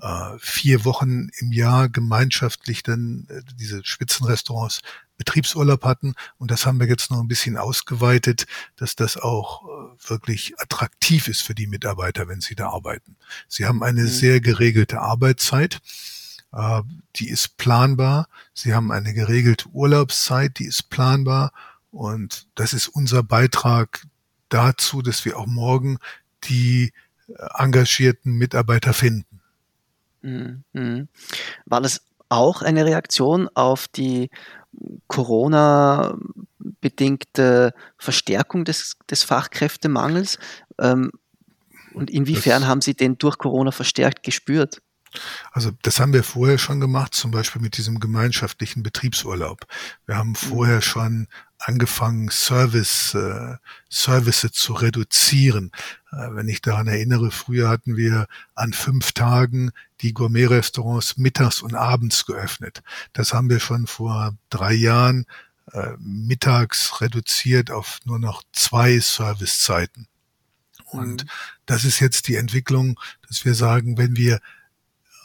äh, 0.00 0.38
vier 0.38 0.84
Wochen 0.84 1.28
im 1.38 1.52
Jahr 1.52 1.88
gemeinschaftlich 1.88 2.82
dann 2.82 3.26
äh, 3.28 3.42
diese 3.58 3.84
Spitzenrestaurants 3.84 4.80
Betriebsurlaub 5.20 5.84
hatten. 5.84 6.14
Und 6.38 6.50
das 6.50 6.64
haben 6.64 6.80
wir 6.80 6.88
jetzt 6.88 7.10
noch 7.10 7.20
ein 7.20 7.28
bisschen 7.28 7.58
ausgeweitet, 7.58 8.46
dass 8.76 8.96
das 8.96 9.18
auch 9.18 9.64
äh, 9.64 10.08
wirklich 10.10 10.58
attraktiv 10.58 11.28
ist 11.28 11.42
für 11.42 11.54
die 11.54 11.66
Mitarbeiter, 11.66 12.26
wenn 12.28 12.40
sie 12.40 12.54
da 12.54 12.70
arbeiten. 12.70 13.16
Sie 13.46 13.66
haben 13.66 13.82
eine 13.82 14.02
mhm. 14.02 14.08
sehr 14.08 14.40
geregelte 14.40 15.00
Arbeitszeit. 15.00 15.80
Äh, 16.52 16.82
die 17.16 17.28
ist 17.28 17.58
planbar. 17.58 18.28
Sie 18.54 18.74
haben 18.74 18.90
eine 18.90 19.12
geregelte 19.12 19.68
Urlaubszeit, 19.68 20.58
die 20.58 20.64
ist 20.64 20.88
planbar. 20.88 21.52
Und 21.90 22.46
das 22.54 22.72
ist 22.72 22.88
unser 22.88 23.22
Beitrag 23.22 24.06
dazu, 24.48 25.02
dass 25.02 25.24
wir 25.26 25.38
auch 25.38 25.46
morgen 25.46 25.98
die 26.44 26.92
äh, 27.28 27.62
engagierten 27.62 28.32
Mitarbeiter 28.32 28.94
finden. 28.94 29.29
Mhm. 30.22 30.64
mhm. 30.72 31.08
War 31.66 31.80
das 31.80 32.02
auch 32.28 32.62
eine 32.62 32.84
Reaktion 32.84 33.48
auf 33.54 33.88
die 33.88 34.30
Corona-bedingte 35.08 37.74
Verstärkung 37.98 38.64
des, 38.64 38.96
des 39.10 39.24
Fachkräftemangels? 39.24 40.38
Ähm, 40.78 41.10
und 41.92 42.08
inwiefern 42.10 42.62
das, 42.62 42.70
haben 42.70 42.80
Sie 42.80 42.94
den 42.94 43.18
durch 43.18 43.36
Corona 43.38 43.72
verstärkt 43.72 44.22
gespürt? 44.22 44.80
Also 45.50 45.72
das 45.82 45.98
haben 45.98 46.12
wir 46.12 46.22
vorher 46.22 46.58
schon 46.58 46.78
gemacht, 46.80 47.14
zum 47.14 47.32
Beispiel 47.32 47.60
mit 47.60 47.76
diesem 47.76 47.98
gemeinschaftlichen 47.98 48.84
Betriebsurlaub. 48.84 49.66
Wir 50.06 50.16
haben 50.16 50.30
mhm. 50.30 50.36
vorher 50.36 50.80
schon 50.82 51.26
angefangen, 51.60 52.30
Service, 52.30 53.14
äh, 53.14 53.56
Service 53.90 54.48
zu 54.52 54.72
reduzieren. 54.72 55.70
Äh, 56.10 56.34
wenn 56.34 56.48
ich 56.48 56.62
daran 56.62 56.88
erinnere, 56.88 57.30
früher 57.30 57.68
hatten 57.68 57.96
wir 57.96 58.26
an 58.54 58.72
fünf 58.72 59.12
Tagen 59.12 59.70
die 60.00 60.14
Gourmet-Restaurants 60.14 61.18
mittags 61.18 61.62
und 61.62 61.74
abends 61.74 62.24
geöffnet. 62.26 62.82
Das 63.12 63.32
haben 63.32 63.50
wir 63.50 63.60
schon 63.60 63.86
vor 63.86 64.34
drei 64.48 64.72
Jahren 64.72 65.26
äh, 65.72 65.92
mittags 65.98 67.00
reduziert 67.00 67.70
auf 67.70 67.98
nur 68.04 68.18
noch 68.18 68.42
zwei 68.52 68.98
Servicezeiten. 68.98 70.08
Und 70.86 71.24
mhm. 71.24 71.28
das 71.66 71.84
ist 71.84 72.00
jetzt 72.00 72.26
die 72.28 72.36
Entwicklung, 72.36 72.98
dass 73.28 73.44
wir 73.44 73.54
sagen, 73.54 73.98
wenn 73.98 74.16
wir 74.16 74.40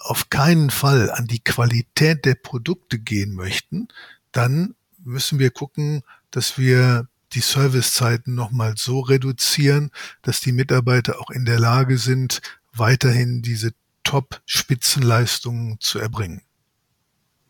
auf 0.01 0.29
keinen 0.29 0.69
Fall 0.69 1.09
an 1.09 1.25
die 1.25 1.43
Qualität 1.43 2.25
der 2.25 2.35
Produkte 2.35 2.99
gehen 2.99 3.33
möchten, 3.33 3.87
dann 4.31 4.75
müssen 5.05 5.39
wir 5.39 5.51
gucken, 5.51 6.01
dass 6.31 6.57
wir 6.57 7.07
die 7.33 7.41
Servicezeiten 7.41 8.35
nochmal 8.35 8.75
so 8.77 8.99
reduzieren, 8.99 9.91
dass 10.21 10.39
die 10.39 10.51
Mitarbeiter 10.51 11.19
auch 11.19 11.29
in 11.29 11.45
der 11.45 11.59
Lage 11.59 11.97
sind, 11.97 12.41
weiterhin 12.73 13.41
diese 13.41 13.71
Top-Spitzenleistungen 14.03 15.77
zu 15.79 15.99
erbringen. 15.99 16.41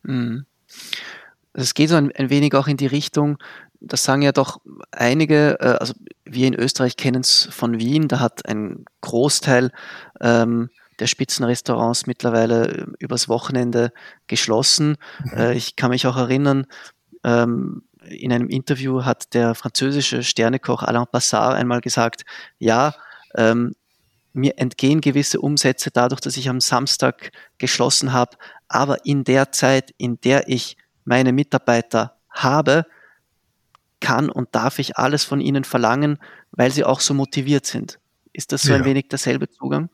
Mhm. 0.03 0.45
Es 1.53 1.73
geht 1.73 1.89
so 1.89 1.95
ein, 1.95 2.11
ein, 2.15 2.29
wenig 2.29 2.53
auch 2.53 2.67
in 2.67 2.77
die 2.77 2.87
Richtung, 2.87 3.37
das 3.79 4.03
sagen 4.03 4.21
ja 4.21 4.31
doch 4.31 4.59
einige, 4.91 5.59
äh, 5.59 5.77
also 5.79 5.93
wir 6.25 6.47
in 6.47 6.55
Österreich 6.55 6.97
kennen 6.97 7.21
es 7.21 7.47
von 7.51 7.79
Wien, 7.79 8.07
da 8.07 8.19
hat 8.19 8.45
ein 8.47 8.85
Großteil 9.01 9.71
ähm, 10.21 10.69
der 10.99 11.07
Spitzenrestaurants 11.07 12.07
mittlerweile 12.07 12.67
äh, 12.67 12.85
übers 12.99 13.27
Wochenende 13.27 13.91
geschlossen. 14.27 14.97
Mhm. 15.23 15.37
Äh, 15.37 15.53
ich 15.53 15.75
kann 15.75 15.91
mich 15.91 16.07
auch 16.07 16.17
erinnern, 16.17 16.65
ähm, 17.25 17.81
in 18.07 18.31
einem 18.31 18.47
Interview 18.49 19.03
hat 19.03 19.33
der 19.33 19.55
französische 19.55 20.23
Sternekoch 20.23 20.83
Alain 20.83 21.07
Passard 21.11 21.55
einmal 21.55 21.81
gesagt, 21.81 22.23
ja, 22.59 22.93
ähm, 23.35 23.75
mir 24.31 24.57
entgehen 24.59 25.01
gewisse 25.01 25.41
Umsätze 25.41 25.89
dadurch, 25.91 26.21
dass 26.21 26.37
ich 26.37 26.49
am 26.49 26.59
Samstag 26.59 27.31
geschlossen 27.57 28.13
habe, 28.13 28.37
aber 28.67 29.05
in 29.05 29.23
der 29.23 29.51
Zeit, 29.51 29.93
in 29.97 30.19
der 30.21 30.49
ich 30.49 30.77
meine 31.03 31.31
Mitarbeiter 31.31 32.17
habe, 32.29 32.85
kann 34.01 34.29
und 34.29 34.53
darf 34.53 34.77
ich 34.77 34.97
alles 34.97 35.23
von 35.23 35.41
ihnen 35.41 35.63
verlangen, 35.63 36.19
weil 36.51 36.69
sie 36.69 36.83
auch 36.83 36.99
so 36.99 37.13
motiviert 37.13 37.65
sind. 37.65 37.99
Ist 38.33 38.51
das 38.51 38.63
so 38.63 38.71
ja. 38.71 38.75
ein 38.75 38.85
wenig 38.85 39.07
derselbe 39.07 39.49
Zugang? 39.49 39.89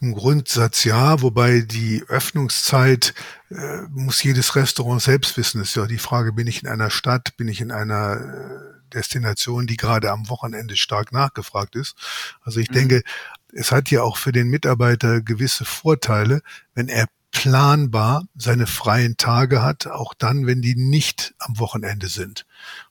Im 0.00 0.14
Grundsatz 0.14 0.84
ja, 0.84 1.20
wobei 1.22 1.60
die 1.60 2.02
Öffnungszeit 2.08 3.14
äh, 3.50 3.82
muss 3.90 4.22
jedes 4.22 4.56
Restaurant 4.56 5.02
selbst 5.02 5.36
wissen. 5.36 5.60
ist 5.60 5.76
ja 5.76 5.86
die 5.86 5.98
Frage, 5.98 6.32
bin 6.32 6.46
ich 6.46 6.62
in 6.62 6.68
einer 6.68 6.90
Stadt, 6.90 7.36
bin 7.36 7.48
ich 7.48 7.60
in 7.60 7.70
einer 7.70 8.16
äh, 8.16 8.80
Destination, 8.92 9.66
die 9.66 9.76
gerade 9.76 10.10
am 10.10 10.28
Wochenende 10.28 10.76
stark 10.76 11.12
nachgefragt 11.12 11.76
ist. 11.76 11.94
Also 12.42 12.60
ich 12.60 12.70
mhm. 12.70 12.74
denke, 12.74 13.02
es 13.52 13.72
hat 13.72 13.90
ja 13.90 14.02
auch 14.02 14.16
für 14.16 14.32
den 14.32 14.48
Mitarbeiter 14.48 15.20
gewisse 15.20 15.64
Vorteile, 15.64 16.42
wenn 16.74 16.88
er 16.88 17.06
planbar 17.30 18.24
seine 18.34 18.66
freien 18.66 19.16
Tage 19.16 19.62
hat, 19.62 19.86
auch 19.86 20.14
dann, 20.14 20.46
wenn 20.46 20.62
die 20.62 20.74
nicht 20.74 21.34
am 21.38 21.58
Wochenende 21.58 22.08
sind. 22.08 22.46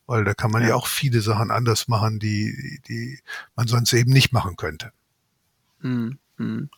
Weil 0.08 0.24
da 0.24 0.34
kann 0.34 0.52
man 0.52 0.62
ja, 0.62 0.70
ja 0.70 0.76
auch 0.76 0.88
viele 0.88 1.22
Sachen 1.22 1.52
anders 1.52 1.88
machen, 1.88 2.20
die, 2.20 2.82
die 2.88 3.20
man 3.56 3.68
sonst 3.68 3.94
eben 3.94 4.12
nicht 4.12 4.32
machen 4.32 4.56
könnte. 4.56 4.92
Mhm. 5.82 6.20
Mhm. 6.40 6.70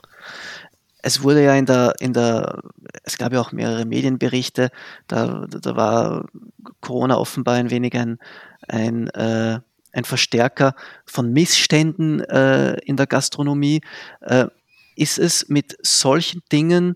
Es 1.04 1.24
wurde 1.24 1.43
ja 1.43 1.56
in 1.56 1.65
der, 1.65 1.95
in 2.00 2.13
der, 2.13 2.62
es 3.04 3.17
gab 3.17 3.34
ja 3.34 3.41
auch 3.41 3.52
mehrere 3.52 3.86
Medienberichte, 3.86 4.69
da, 5.08 5.47
da 5.50 5.76
war 5.76 6.28
Corona 6.80 7.17
offenbar 7.17 7.56
ein 7.56 7.71
wenig 7.71 7.95
ein, 7.95 8.19
ein, 8.67 9.08
äh, 9.08 9.60
ein 9.93 10.04
Verstärker 10.04 10.76
von 11.06 11.34
Missständen 11.34 12.19
äh, 12.21 12.74
in 12.86 12.97
der 12.97 13.08
Gastronomie. 13.08 13.82
Äh, 14.21 14.45
ist 14.95 15.17
es 15.17 15.50
mit 15.50 15.76
solchen 15.82 16.43
Dingen, 16.52 16.95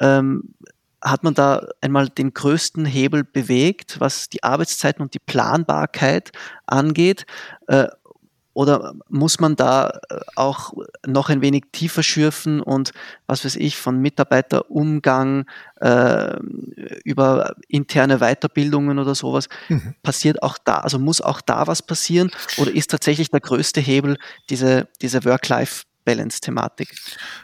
ähm, 0.00 0.54
hat 1.02 1.22
man 1.24 1.34
da 1.34 1.68
einmal 1.80 2.08
den 2.08 2.34
größten 2.34 2.84
Hebel 2.84 3.24
bewegt, 3.24 4.00
was 4.00 4.28
die 4.28 4.42
Arbeitszeiten 4.42 5.02
und 5.02 5.14
die 5.14 5.20
Planbarkeit 5.20 6.32
angeht? 6.66 7.26
Äh, 7.68 7.86
oder 8.56 8.94
muss 9.10 9.38
man 9.38 9.54
da 9.54 10.00
äh, 10.08 10.18
auch 10.34 10.72
noch 11.06 11.28
ein 11.28 11.42
wenig 11.42 11.64
tiefer 11.72 12.02
schürfen 12.02 12.62
und 12.62 12.92
was 13.26 13.44
weiß 13.44 13.56
ich, 13.56 13.76
von 13.76 14.00
Mitarbeiterumgang 14.00 15.44
äh, 15.78 16.38
über 17.04 17.54
interne 17.68 18.20
Weiterbildungen 18.20 18.98
oder 18.98 19.14
sowas, 19.14 19.50
mhm. 19.68 19.94
passiert 20.02 20.42
auch 20.42 20.56
da, 20.56 20.76
also 20.76 20.98
muss 20.98 21.20
auch 21.20 21.42
da 21.42 21.66
was 21.66 21.82
passieren 21.82 22.30
oder 22.56 22.72
ist 22.72 22.90
tatsächlich 22.90 23.30
der 23.30 23.40
größte 23.40 23.82
Hebel 23.82 24.16
diese, 24.48 24.88
diese 25.02 25.26
Work-Life- 25.26 25.84
Balance-Thematik? 26.06 26.94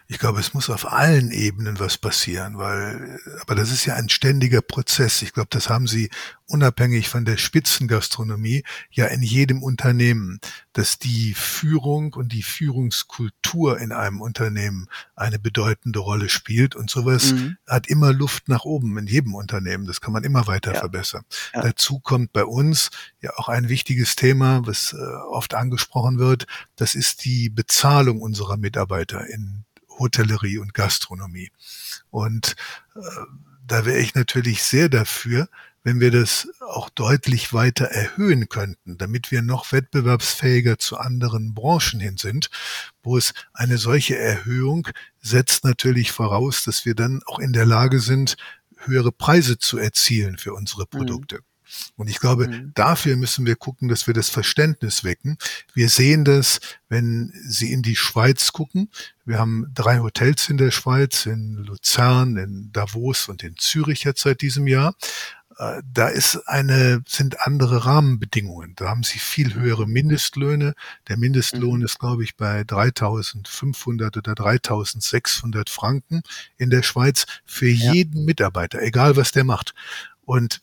Ich 0.06 0.18
glaube, 0.18 0.40
es 0.40 0.54
muss 0.54 0.70
auf 0.70 0.90
allen 0.90 1.30
Ebenen 1.32 1.78
was 1.78 1.98
passieren, 1.98 2.56
weil, 2.56 3.18
aber 3.42 3.54
das 3.56 3.70
ist 3.70 3.84
ja 3.84 3.94
ein 3.96 4.08
ständiger 4.08 4.62
Prozess. 4.62 5.20
Ich 5.20 5.34
glaube, 5.34 5.48
das 5.50 5.68
haben 5.68 5.86
Sie 5.86 6.08
unabhängig 6.52 7.08
von 7.08 7.24
der 7.24 7.38
Spitzengastronomie 7.38 8.62
ja 8.90 9.06
in 9.06 9.22
jedem 9.22 9.62
Unternehmen, 9.62 10.38
dass 10.74 10.98
die 10.98 11.32
Führung 11.32 12.12
und 12.12 12.32
die 12.32 12.42
Führungskultur 12.42 13.80
in 13.80 13.90
einem 13.90 14.20
Unternehmen 14.20 14.88
eine 15.16 15.38
bedeutende 15.38 15.98
Rolle 15.98 16.28
spielt 16.28 16.76
und 16.76 16.90
sowas 16.90 17.32
mhm. 17.32 17.56
hat 17.66 17.86
immer 17.86 18.12
Luft 18.12 18.48
nach 18.48 18.64
oben 18.64 18.98
in 18.98 19.06
jedem 19.06 19.34
Unternehmen. 19.34 19.86
Das 19.86 20.02
kann 20.02 20.12
man 20.12 20.24
immer 20.24 20.46
weiter 20.46 20.74
ja. 20.74 20.80
verbessern. 20.80 21.24
Ja. 21.54 21.62
Dazu 21.62 22.00
kommt 22.00 22.34
bei 22.34 22.44
uns 22.44 22.90
ja 23.22 23.30
auch 23.36 23.48
ein 23.48 23.70
wichtiges 23.70 24.14
Thema, 24.14 24.66
was 24.66 24.92
äh, 24.92 24.96
oft 25.30 25.54
angesprochen 25.54 26.18
wird. 26.18 26.46
Das 26.76 26.94
ist 26.94 27.24
die 27.24 27.48
Bezahlung 27.48 28.20
unserer 28.20 28.58
Mitarbeiter 28.58 29.26
in 29.26 29.64
Hotellerie 29.98 30.58
und 30.58 30.74
Gastronomie. 30.74 31.50
Und 32.10 32.56
äh, 32.94 33.00
da 33.66 33.86
wäre 33.86 33.98
ich 33.98 34.14
natürlich 34.14 34.62
sehr 34.62 34.90
dafür, 34.90 35.48
wenn 35.84 36.00
wir 36.00 36.10
das 36.10 36.48
auch 36.60 36.90
deutlich 36.90 37.52
weiter 37.52 37.86
erhöhen 37.86 38.48
könnten, 38.48 38.98
damit 38.98 39.30
wir 39.30 39.42
noch 39.42 39.72
wettbewerbsfähiger 39.72 40.78
zu 40.78 40.96
anderen 40.96 41.54
Branchen 41.54 42.00
hin 42.00 42.16
sind, 42.16 42.50
wo 43.02 43.16
es 43.16 43.34
eine 43.52 43.78
solche 43.78 44.16
Erhöhung 44.16 44.88
setzt 45.20 45.64
natürlich 45.64 46.12
voraus, 46.12 46.64
dass 46.64 46.84
wir 46.84 46.94
dann 46.94 47.22
auch 47.26 47.38
in 47.38 47.52
der 47.52 47.66
Lage 47.66 48.00
sind, 48.00 48.36
höhere 48.84 49.12
Preise 49.12 49.58
zu 49.58 49.78
erzielen 49.78 50.38
für 50.38 50.54
unsere 50.54 50.82
mhm. 50.82 50.98
Produkte. 50.98 51.36
Mhm. 51.36 51.42
Und 51.96 52.08
ich 52.08 52.20
glaube, 52.20 52.48
mhm. 52.48 52.72
dafür 52.74 53.16
müssen 53.16 53.46
wir 53.46 53.56
gucken, 53.56 53.88
dass 53.88 54.06
wir 54.06 54.14
das 54.14 54.28
Verständnis 54.28 55.04
wecken. 55.04 55.38
Wir 55.72 55.88
sehen 55.88 56.24
das, 56.24 56.60
wenn 56.88 57.32
Sie 57.46 57.72
in 57.72 57.82
die 57.82 57.96
Schweiz 57.96 58.52
gucken. 58.52 58.90
Wir 59.24 59.38
haben 59.38 59.70
drei 59.72 60.00
Hotels 60.00 60.48
in 60.48 60.58
der 60.58 60.70
Schweiz, 60.70 61.26
in 61.26 61.54
Luzern, 61.54 62.36
in 62.36 62.72
Davos 62.72 63.28
und 63.28 63.42
in 63.42 63.56
Zürich 63.56 64.04
jetzt 64.04 64.22
seit 64.22 64.42
diesem 64.42 64.66
Jahr. 64.66 64.94
Äh, 65.58 65.82
da 65.92 66.08
ist 66.08 66.36
eine, 66.48 67.02
sind 67.06 67.40
andere 67.40 67.84
Rahmenbedingungen. 67.84 68.74
Da 68.76 68.88
haben 68.88 69.02
sie 69.02 69.18
viel 69.18 69.54
höhere 69.54 69.86
Mindestlöhne. 69.86 70.74
Der 71.08 71.16
Mindestlohn 71.16 71.80
mhm. 71.80 71.84
ist, 71.84 71.98
glaube 71.98 72.24
ich, 72.24 72.36
bei 72.36 72.62
3.500 72.62 74.18
oder 74.18 74.32
3.600 74.32 75.70
Franken 75.70 76.22
in 76.56 76.70
der 76.70 76.82
Schweiz 76.82 77.26
für 77.44 77.68
ja. 77.68 77.92
jeden 77.92 78.24
Mitarbeiter, 78.24 78.80
egal 78.82 79.16
was 79.16 79.32
der 79.32 79.44
macht. 79.44 79.74
Und 80.24 80.62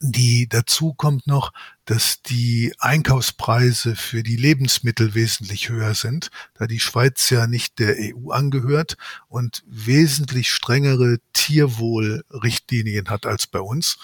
die 0.00 0.48
dazu 0.48 0.94
kommt 0.94 1.26
noch, 1.26 1.52
dass 1.90 2.22
die 2.22 2.72
Einkaufspreise 2.78 3.96
für 3.96 4.22
die 4.22 4.36
Lebensmittel 4.36 5.16
wesentlich 5.16 5.70
höher 5.70 5.96
sind, 5.96 6.30
da 6.54 6.68
die 6.68 6.78
Schweiz 6.78 7.28
ja 7.30 7.48
nicht 7.48 7.80
der 7.80 7.96
EU 7.98 8.30
angehört 8.30 8.96
und 9.26 9.64
wesentlich 9.66 10.52
strengere 10.52 11.18
Tierwohlrichtlinien 11.32 13.08
hat 13.10 13.26
als 13.26 13.48
bei 13.48 13.58
uns. 13.58 13.98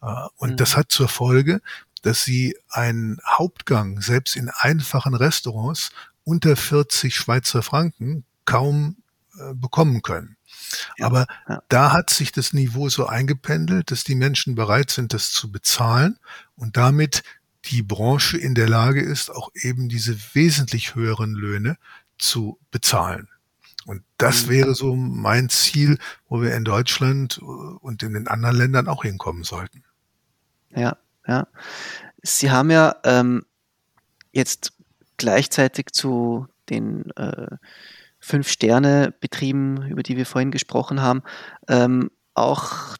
Äh, 0.00 0.06
und 0.36 0.52
mhm. 0.52 0.56
das 0.56 0.76
hat 0.76 0.92
zur 0.92 1.08
Folge, 1.08 1.60
dass 2.02 2.22
sie 2.22 2.56
einen 2.70 3.18
Hauptgang 3.26 4.00
selbst 4.00 4.36
in 4.36 4.48
einfachen 4.48 5.16
Restaurants 5.16 5.90
unter 6.22 6.54
40 6.54 7.16
Schweizer 7.16 7.64
Franken 7.64 8.24
kaum 8.44 8.98
äh, 9.36 9.52
bekommen 9.52 10.02
können. 10.02 10.36
Ja, 10.98 11.06
Aber 11.06 11.26
ja. 11.48 11.62
da 11.68 11.92
hat 11.92 12.10
sich 12.10 12.32
das 12.32 12.52
Niveau 12.52 12.88
so 12.88 13.06
eingependelt, 13.06 13.90
dass 13.90 14.04
die 14.04 14.14
Menschen 14.14 14.54
bereit 14.54 14.90
sind, 14.90 15.12
das 15.12 15.32
zu 15.32 15.50
bezahlen 15.50 16.18
und 16.56 16.76
damit 16.76 17.22
die 17.66 17.82
Branche 17.82 18.38
in 18.38 18.54
der 18.54 18.68
Lage 18.68 19.00
ist, 19.00 19.30
auch 19.30 19.50
eben 19.54 19.88
diese 19.88 20.16
wesentlich 20.34 20.94
höheren 20.94 21.34
Löhne 21.34 21.76
zu 22.18 22.58
bezahlen. 22.70 23.28
Und 23.84 24.02
das 24.16 24.46
mhm. 24.46 24.50
wäre 24.50 24.74
so 24.74 24.94
mein 24.94 25.48
Ziel, 25.48 25.98
wo 26.28 26.40
wir 26.40 26.54
in 26.54 26.64
Deutschland 26.64 27.38
und 27.38 28.02
in 28.02 28.14
den 28.14 28.28
anderen 28.28 28.56
Ländern 28.56 28.88
auch 28.88 29.02
hinkommen 29.02 29.44
sollten. 29.44 29.84
Ja, 30.70 30.96
ja. 31.26 31.46
Sie 32.22 32.50
haben 32.50 32.70
ja 32.70 32.96
ähm, 33.04 33.44
jetzt 34.32 34.72
gleichzeitig 35.16 35.86
zu 35.92 36.46
den 36.68 37.10
äh, 37.16 37.56
Fünf-Sterne-Betrieben, 38.22 39.88
über 39.88 40.02
die 40.02 40.16
wir 40.16 40.26
vorhin 40.26 40.52
gesprochen 40.52 41.02
haben, 41.02 41.22
ähm, 41.68 42.10
auch 42.34 42.96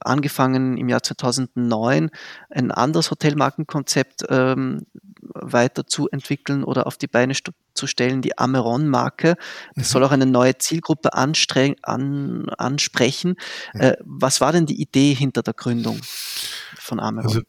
angefangen 0.00 0.76
im 0.76 0.88
Jahr 0.88 1.02
2009 1.02 2.10
ein 2.50 2.70
anderes 2.70 3.10
Hotelmarkenkonzept 3.10 4.24
ähm, 4.28 4.86
weiter 5.22 5.86
zu 5.86 6.08
entwickeln 6.08 6.64
oder 6.64 6.86
auf 6.86 6.96
die 6.96 7.06
Beine 7.06 7.34
zu 7.74 7.86
stellen, 7.86 8.22
die 8.22 8.36
Ameron-Marke. 8.38 9.36
Das 9.74 9.88
mhm. 9.88 9.92
soll 9.92 10.04
auch 10.04 10.10
eine 10.10 10.26
neue 10.26 10.58
Zielgruppe 10.58 11.14
an, 11.14 11.34
ansprechen. 12.58 13.36
Mhm. 13.74 13.80
Äh, 13.80 13.96
was 14.00 14.40
war 14.40 14.52
denn 14.52 14.66
die 14.66 14.80
Idee 14.80 15.14
hinter 15.14 15.42
der 15.42 15.54
Gründung 15.54 16.00
von 16.76 17.00
Ameron? 17.00 17.26
Also 17.26 17.40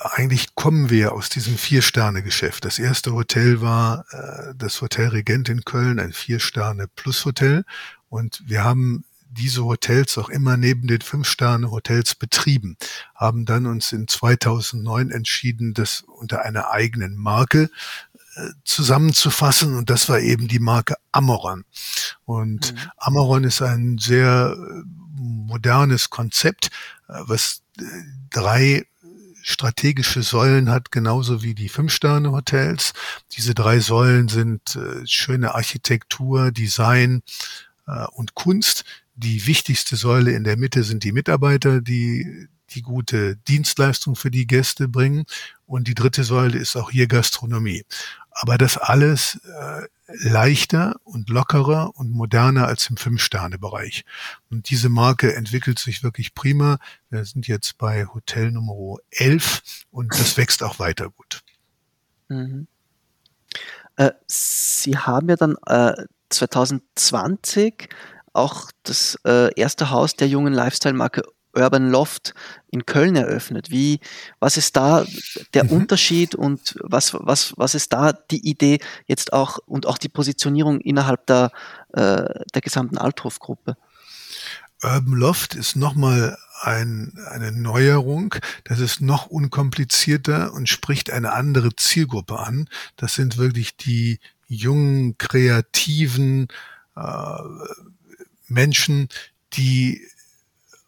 eigentlich 0.00 0.54
kommen 0.54 0.90
wir 0.90 1.12
aus 1.12 1.28
diesem 1.28 1.56
Vier-Sterne-Geschäft. 1.56 2.64
Das 2.64 2.78
erste 2.78 3.12
Hotel 3.12 3.60
war 3.60 4.04
äh, 4.10 4.54
das 4.56 4.80
Hotel 4.80 5.08
Regent 5.08 5.48
in 5.48 5.64
Köln, 5.64 5.98
ein 5.98 6.12
Vier-Sterne-Plus-Hotel. 6.12 7.64
Und 8.08 8.42
wir 8.46 8.64
haben 8.64 9.04
diese 9.30 9.64
Hotels 9.64 10.16
auch 10.18 10.28
immer 10.28 10.56
neben 10.56 10.86
den 10.86 11.00
Fünf-Sterne-Hotels 11.00 12.14
betrieben, 12.14 12.76
haben 13.14 13.44
dann 13.44 13.66
uns 13.66 13.92
in 13.92 14.08
2009 14.08 15.10
entschieden, 15.10 15.74
das 15.74 16.02
unter 16.02 16.42
einer 16.42 16.70
eigenen 16.70 17.16
Marke 17.16 17.70
äh, 18.36 18.50
zusammenzufassen 18.64 19.74
und 19.76 19.88
das 19.88 20.08
war 20.08 20.20
eben 20.20 20.46
die 20.46 20.58
Marke 20.58 20.96
Amoron. 21.10 21.64
Und 22.26 22.74
mhm. 22.74 22.78
Amoron 22.98 23.44
ist 23.44 23.62
ein 23.62 23.96
sehr 23.98 24.54
äh, 24.58 24.82
modernes 25.14 26.10
Konzept, 26.10 26.66
äh, 27.08 27.14
was 27.26 27.62
drei 28.30 28.86
strategische 29.42 30.22
Säulen 30.22 30.70
hat, 30.70 30.90
genauso 30.90 31.42
wie 31.42 31.54
die 31.54 31.68
Fünf-Sterne-Hotels. 31.68 32.92
Diese 33.36 33.54
drei 33.54 33.78
Säulen 33.78 34.28
sind 34.28 34.76
schöne 35.04 35.54
Architektur, 35.54 36.50
Design 36.50 37.22
und 38.10 38.34
Kunst, 38.34 38.84
die 39.16 39.46
wichtigste 39.46 39.96
Säule 39.96 40.32
in 40.32 40.44
der 40.44 40.56
Mitte 40.56 40.84
sind 40.84 41.02
die 41.04 41.12
Mitarbeiter, 41.12 41.80
die 41.80 42.48
die 42.70 42.82
gute 42.82 43.36
Dienstleistung 43.36 44.16
für 44.16 44.30
die 44.30 44.46
Gäste 44.46 44.88
bringen. 44.88 45.24
Und 45.66 45.88
die 45.88 45.94
dritte 45.94 46.24
Säule 46.24 46.58
ist 46.58 46.76
auch 46.76 46.90
hier 46.90 47.06
Gastronomie. 47.06 47.84
Aber 48.30 48.58
das 48.58 48.76
alles 48.76 49.40
äh, 49.44 49.86
leichter 50.08 50.96
und 51.04 51.30
lockerer 51.30 51.96
und 51.96 52.10
moderner 52.10 52.66
als 52.66 52.90
im 52.90 52.96
Fünf-Sterne-Bereich. 52.96 54.04
Und 54.50 54.68
diese 54.70 54.88
Marke 54.88 55.34
entwickelt 55.34 55.78
sich 55.78 56.02
wirklich 56.02 56.34
prima. 56.34 56.78
Wir 57.08 57.24
sind 57.24 57.48
jetzt 57.48 57.78
bei 57.78 58.06
Hotel 58.06 58.52
Nummer 58.52 58.98
11 59.10 59.62
und 59.90 60.12
das 60.12 60.36
wächst 60.36 60.62
auch 60.62 60.78
weiter 60.78 61.10
gut. 61.10 61.42
Mhm. 62.28 62.66
Äh, 63.96 64.12
Sie 64.26 64.98
haben 64.98 65.28
ja 65.28 65.36
dann 65.36 65.56
äh, 65.66 65.94
2020 66.28 67.88
auch 68.36 68.70
das 68.82 69.18
äh, 69.26 69.52
erste 69.54 69.90
Haus 69.90 70.14
der 70.16 70.28
jungen 70.28 70.52
Lifestyle-Marke 70.52 71.22
Urban 71.56 71.90
Loft 71.90 72.34
in 72.70 72.84
Köln 72.84 73.16
eröffnet. 73.16 73.70
Wie, 73.70 74.00
was 74.38 74.56
ist 74.56 74.76
da 74.76 75.06
der 75.54 75.64
mhm. 75.64 75.70
Unterschied 75.70 76.34
und 76.34 76.76
was, 76.82 77.14
was, 77.18 77.54
was 77.56 77.74
ist 77.74 77.92
da 77.92 78.12
die 78.12 78.46
Idee 78.48 78.78
jetzt 79.06 79.32
auch 79.32 79.58
und 79.66 79.86
auch 79.86 79.98
die 79.98 80.08
Positionierung 80.08 80.80
innerhalb 80.80 81.26
der, 81.26 81.50
äh, 81.94 82.24
der 82.54 82.60
gesamten 82.62 82.98
Althoff-Gruppe? 82.98 83.76
Urban 84.82 85.14
Loft 85.14 85.54
ist 85.54 85.74
nochmal 85.74 86.36
ein, 86.60 87.18
eine 87.30 87.50
Neuerung. 87.50 88.34
Das 88.64 88.78
ist 88.78 89.00
noch 89.00 89.26
unkomplizierter 89.26 90.52
und 90.52 90.68
spricht 90.68 91.10
eine 91.10 91.32
andere 91.32 91.74
Zielgruppe 91.74 92.38
an. 92.38 92.68
Das 92.96 93.14
sind 93.14 93.38
wirklich 93.38 93.76
die 93.78 94.20
jungen, 94.48 95.16
kreativen 95.16 96.48
äh, 96.94 97.38
Menschen, 98.48 99.08
die 99.54 100.02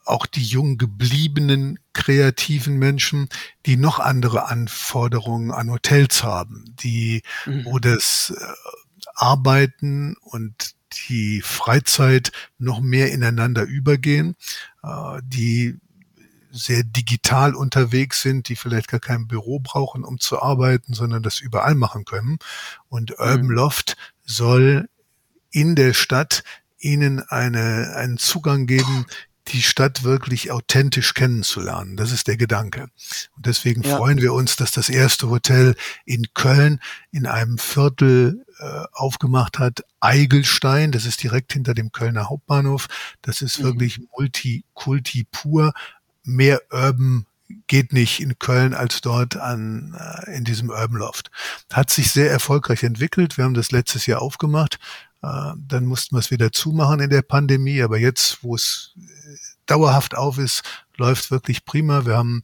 auch 0.04 0.26
die 0.26 0.42
jung 0.42 0.78
gebliebenen 0.78 1.78
kreativen 1.92 2.78
Menschen, 2.78 3.28
die 3.66 3.76
noch 3.76 3.98
andere 3.98 4.46
Anforderungen 4.48 5.50
an 5.50 5.70
Hotels 5.70 6.22
haben, 6.22 6.64
die, 6.82 7.22
mhm. 7.44 7.66
wo 7.66 7.78
das 7.78 8.34
äh, 8.36 8.44
Arbeiten 9.14 10.16
und 10.22 10.74
die 11.08 11.42
Freizeit 11.42 12.32
noch 12.58 12.80
mehr 12.80 13.12
ineinander 13.12 13.64
übergehen, 13.64 14.36
äh, 14.82 15.20
die 15.22 15.78
sehr 16.50 16.82
digital 16.82 17.54
unterwegs 17.54 18.22
sind, 18.22 18.48
die 18.48 18.56
vielleicht 18.56 18.88
gar 18.88 19.00
kein 19.00 19.28
Büro 19.28 19.60
brauchen, 19.60 20.04
um 20.04 20.18
zu 20.18 20.40
arbeiten, 20.40 20.94
sondern 20.94 21.22
das 21.22 21.40
überall 21.40 21.74
machen 21.74 22.06
können. 22.06 22.38
Und 22.88 23.18
Urban 23.18 23.42
mhm. 23.42 23.50
Loft 23.50 23.96
soll 24.24 24.88
in 25.50 25.74
der 25.74 25.92
Stadt 25.92 26.42
ihnen 26.78 27.20
eine, 27.20 27.94
einen 27.96 28.18
Zugang 28.18 28.66
geben, 28.66 29.06
die 29.48 29.62
Stadt 29.62 30.02
wirklich 30.04 30.50
authentisch 30.50 31.14
kennenzulernen. 31.14 31.96
Das 31.96 32.12
ist 32.12 32.28
der 32.28 32.36
Gedanke. 32.36 32.88
Und 33.36 33.46
deswegen 33.46 33.82
ja. 33.82 33.96
freuen 33.96 34.20
wir 34.20 34.32
uns, 34.34 34.56
dass 34.56 34.70
das 34.70 34.88
erste 34.88 35.30
Hotel 35.30 35.74
in 36.04 36.26
Köln 36.34 36.80
in 37.10 37.26
einem 37.26 37.58
Viertel 37.58 38.44
äh, 38.58 38.84
aufgemacht 38.92 39.58
hat. 39.58 39.84
Eigelstein, 40.00 40.92
das 40.92 41.06
ist 41.06 41.22
direkt 41.22 41.52
hinter 41.52 41.74
dem 41.74 41.92
Kölner 41.92 42.28
Hauptbahnhof. 42.28 42.88
Das 43.22 43.40
ist 43.40 43.58
mhm. 43.60 43.64
wirklich 43.64 44.00
Multikulti 44.16 45.26
pur. 45.30 45.72
Mehr 46.24 46.60
Urban 46.70 47.26
geht 47.66 47.94
nicht 47.94 48.20
in 48.20 48.38
Köln 48.38 48.74
als 48.74 49.00
dort 49.00 49.36
an 49.36 49.96
äh, 49.98 50.36
in 50.36 50.44
diesem 50.44 50.68
Urban 50.68 50.98
Loft. 50.98 51.30
Hat 51.72 51.90
sich 51.90 52.10
sehr 52.10 52.30
erfolgreich 52.30 52.82
entwickelt. 52.82 53.36
Wir 53.38 53.44
haben 53.44 53.54
das 53.54 53.72
letztes 53.72 54.06
Jahr 54.06 54.20
aufgemacht. 54.20 54.78
Äh, 55.22 55.52
dann 55.56 55.84
mussten 55.84 56.14
wir 56.16 56.20
es 56.20 56.30
wieder 56.30 56.52
zumachen 56.52 57.00
in 57.00 57.10
der 57.10 57.22
Pandemie. 57.22 57.82
Aber 57.82 57.98
jetzt, 57.98 58.42
wo 58.42 58.54
es 58.54 58.94
äh, 58.96 59.36
dauerhaft 59.66 60.16
auf 60.16 60.38
ist, 60.38 60.62
läuft 60.96 61.30
wirklich 61.30 61.64
prima. 61.64 62.06
Wir 62.06 62.16
haben 62.16 62.42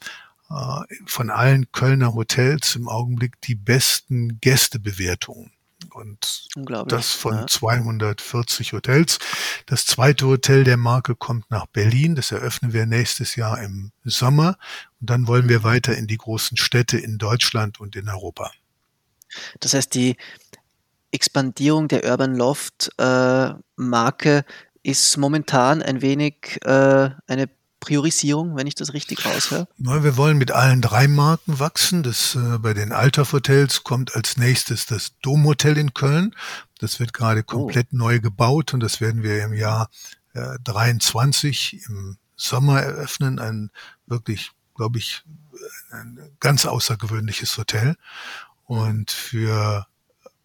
äh, 0.50 0.80
von 1.06 1.30
allen 1.30 1.70
Kölner 1.72 2.14
Hotels 2.14 2.76
im 2.76 2.88
Augenblick 2.88 3.40
die 3.42 3.54
besten 3.54 4.40
Gästebewertungen. 4.40 5.52
Und 5.90 6.48
das 6.88 7.12
von 7.12 7.34
ja. 7.34 7.46
240 7.46 8.72
Hotels. 8.72 9.18
Das 9.66 9.86
zweite 9.86 10.26
Hotel 10.26 10.64
der 10.64 10.76
Marke 10.76 11.14
kommt 11.14 11.50
nach 11.50 11.66
Berlin. 11.66 12.16
Das 12.16 12.32
eröffnen 12.32 12.72
wir 12.72 12.86
nächstes 12.86 13.36
Jahr 13.36 13.60
im 13.62 13.92
Sommer. 14.02 14.56
Und 15.00 15.10
dann 15.10 15.28
wollen 15.28 15.48
wir 15.48 15.62
weiter 15.62 15.96
in 15.96 16.08
die 16.08 16.16
großen 16.16 16.56
Städte 16.56 16.98
in 16.98 17.18
Deutschland 17.18 17.78
und 17.78 17.94
in 17.94 18.08
Europa. 18.08 18.50
Das 19.60 19.74
heißt, 19.74 19.94
die 19.94 20.16
Expandierung 21.14 21.88
der 21.88 22.04
Urban 22.04 22.34
Loft 22.34 22.90
äh, 22.98 23.50
Marke 23.76 24.44
ist 24.82 25.16
momentan 25.16 25.80
ein 25.80 26.02
wenig 26.02 26.58
äh, 26.64 27.10
eine 27.26 27.48
Priorisierung, 27.80 28.56
wenn 28.56 28.66
ich 28.66 28.74
das 28.74 28.94
richtig 28.94 29.26
raushöre? 29.26 29.68
Wir 29.76 30.16
wollen 30.16 30.38
mit 30.38 30.50
allen 30.50 30.80
drei 30.80 31.06
Marken 31.06 31.58
wachsen. 31.58 32.02
Das, 32.02 32.34
äh, 32.34 32.58
bei 32.58 32.72
den 32.72 32.92
Altaf-Hotels 32.92 33.84
kommt 33.84 34.16
als 34.16 34.38
nächstes 34.38 34.86
das 34.86 35.12
Domhotel 35.20 35.76
in 35.76 35.92
Köln. 35.92 36.34
Das 36.78 36.98
wird 36.98 37.12
gerade 37.12 37.40
oh. 37.40 37.44
komplett 37.44 37.88
oh. 37.92 37.96
neu 37.96 38.20
gebaut 38.20 38.72
und 38.72 38.80
das 38.80 39.00
werden 39.00 39.22
wir 39.22 39.44
im 39.44 39.52
Jahr 39.52 39.90
äh, 40.32 40.58
23 40.64 41.84
im 41.86 42.16
Sommer 42.36 42.80
eröffnen. 42.80 43.38
Ein 43.38 43.70
wirklich, 44.06 44.50
glaube 44.74 44.98
ich, 44.98 45.22
ein 45.90 46.18
ganz 46.40 46.64
außergewöhnliches 46.66 47.56
Hotel. 47.58 47.96
Und 48.64 49.10
für 49.10 49.86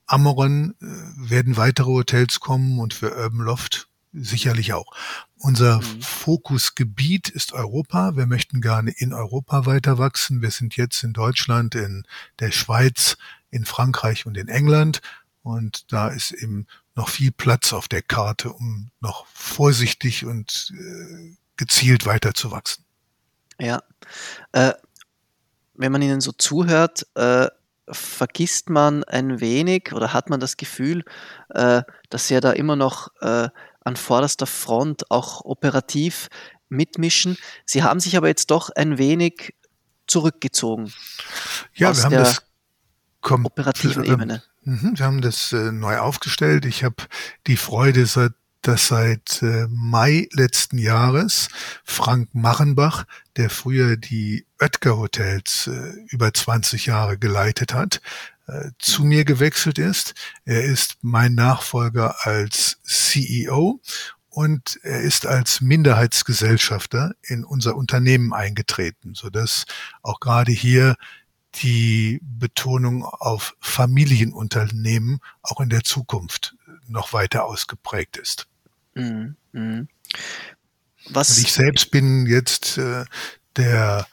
Amoron 0.09 0.75
äh, 0.81 0.85
werden 1.29 1.57
weitere 1.57 1.87
Hotels 1.87 2.39
kommen 2.39 2.79
und 2.79 2.93
für 2.93 3.15
Urban 3.15 3.41
Loft 3.41 3.87
sicherlich 4.11 4.73
auch. 4.73 4.91
Unser 5.37 5.77
mhm. 5.77 6.01
Fokusgebiet 6.01 7.29
ist 7.29 7.53
Europa. 7.53 8.15
Wir 8.15 8.25
möchten 8.25 8.59
gerne 8.59 8.91
in 8.91 9.13
Europa 9.13 9.65
weiter 9.65 9.97
wachsen. 9.97 10.41
Wir 10.41 10.51
sind 10.51 10.75
jetzt 10.75 11.03
in 11.03 11.13
Deutschland, 11.13 11.75
in 11.75 12.05
der 12.39 12.51
Schweiz, 12.51 13.17
in 13.51 13.65
Frankreich 13.65 14.25
und 14.25 14.35
in 14.35 14.47
England. 14.47 15.01
Und 15.43 15.91
da 15.93 16.09
ist 16.09 16.31
eben 16.31 16.65
noch 16.95 17.07
viel 17.07 17.31
Platz 17.31 17.71
auf 17.71 17.87
der 17.87 18.01
Karte, 18.01 18.51
um 18.51 18.89
noch 18.99 19.27
vorsichtig 19.27 20.25
und 20.25 20.73
äh, 20.75 21.35
gezielt 21.55 22.05
weiter 22.05 22.33
zu 22.33 22.51
wachsen. 22.51 22.83
Ja. 23.59 23.83
Äh, 24.53 24.73
wenn 25.75 25.91
man 25.91 26.01
Ihnen 26.01 26.19
so 26.19 26.31
zuhört, 26.31 27.07
äh, 27.15 27.47
vergisst 27.91 28.69
man 28.69 29.03
ein 29.03 29.39
wenig 29.39 29.93
oder 29.93 30.13
hat 30.13 30.29
man 30.29 30.39
das 30.39 30.57
Gefühl, 30.57 31.03
äh, 31.49 31.83
dass 32.09 32.27
Sie 32.27 32.33
ja 32.33 32.41
da 32.41 32.51
immer 32.51 32.75
noch 32.75 33.09
äh, 33.21 33.49
an 33.81 33.95
vorderster 33.95 34.45
Front 34.45 35.09
auch 35.09 35.43
operativ 35.45 36.29
mitmischen. 36.69 37.37
Sie 37.65 37.83
haben 37.83 37.99
sich 37.99 38.17
aber 38.17 38.27
jetzt 38.27 38.51
doch 38.51 38.69
ein 38.69 38.97
wenig 38.97 39.55
zurückgezogen. 40.07 40.93
Ja, 41.73 41.95
wir 41.95 42.03
haben 42.03 42.15
das 42.15 42.41
operativen 43.23 44.03
Ebene. 44.03 44.43
Mhm, 44.63 44.97
wir 44.97 45.05
haben 45.05 45.21
das 45.21 45.51
äh, 45.53 45.71
neu 45.71 45.97
aufgestellt. 45.97 46.65
Ich 46.65 46.83
habe 46.83 46.95
die 47.47 47.57
Freude, 47.57 48.05
seit 48.05 48.33
dass 48.61 48.87
seit 48.87 49.41
äh, 49.41 49.67
Mai 49.69 50.27
letzten 50.31 50.77
Jahres 50.77 51.49
Frank 51.83 52.33
Machenbach, 52.33 53.05
der 53.37 53.49
früher 53.49 53.97
die 53.97 54.45
Oetker 54.59 54.97
Hotels 54.97 55.67
äh, 55.67 55.93
über 56.09 56.33
20 56.33 56.85
Jahre 56.85 57.17
geleitet 57.17 57.73
hat, 57.73 58.01
äh, 58.47 58.71
zu 58.77 59.03
mir 59.03 59.25
gewechselt 59.25 59.79
ist. 59.79 60.13
Er 60.45 60.63
ist 60.63 60.97
mein 61.01 61.35
Nachfolger 61.35 62.15
als 62.25 62.79
CEO 62.83 63.79
und 64.29 64.79
er 64.83 65.01
ist 65.01 65.25
als 65.25 65.61
Minderheitsgesellschafter 65.61 67.13
in 67.21 67.43
unser 67.43 67.75
Unternehmen 67.75 68.33
eingetreten, 68.33 69.15
so 69.15 69.29
dass 69.29 69.65
auch 70.03 70.19
gerade 70.19 70.51
hier 70.51 70.95
die 71.55 72.19
Betonung 72.21 73.03
auf 73.03 73.55
Familienunternehmen 73.59 75.19
auch 75.41 75.59
in 75.59 75.69
der 75.69 75.83
Zukunft 75.83 76.55
noch 76.89 77.13
weiter 77.13 77.45
ausgeprägt 77.45 78.17
ist. 78.17 78.47
Mhm. 78.95 79.35
mhm. 79.51 79.87
Was? 81.11 81.37
Und 81.37 81.43
ich 81.43 81.53
selbst 81.53 81.91
bin 81.91 82.25
jetzt 82.25 82.77
äh, 82.77 83.05
der 83.55 84.05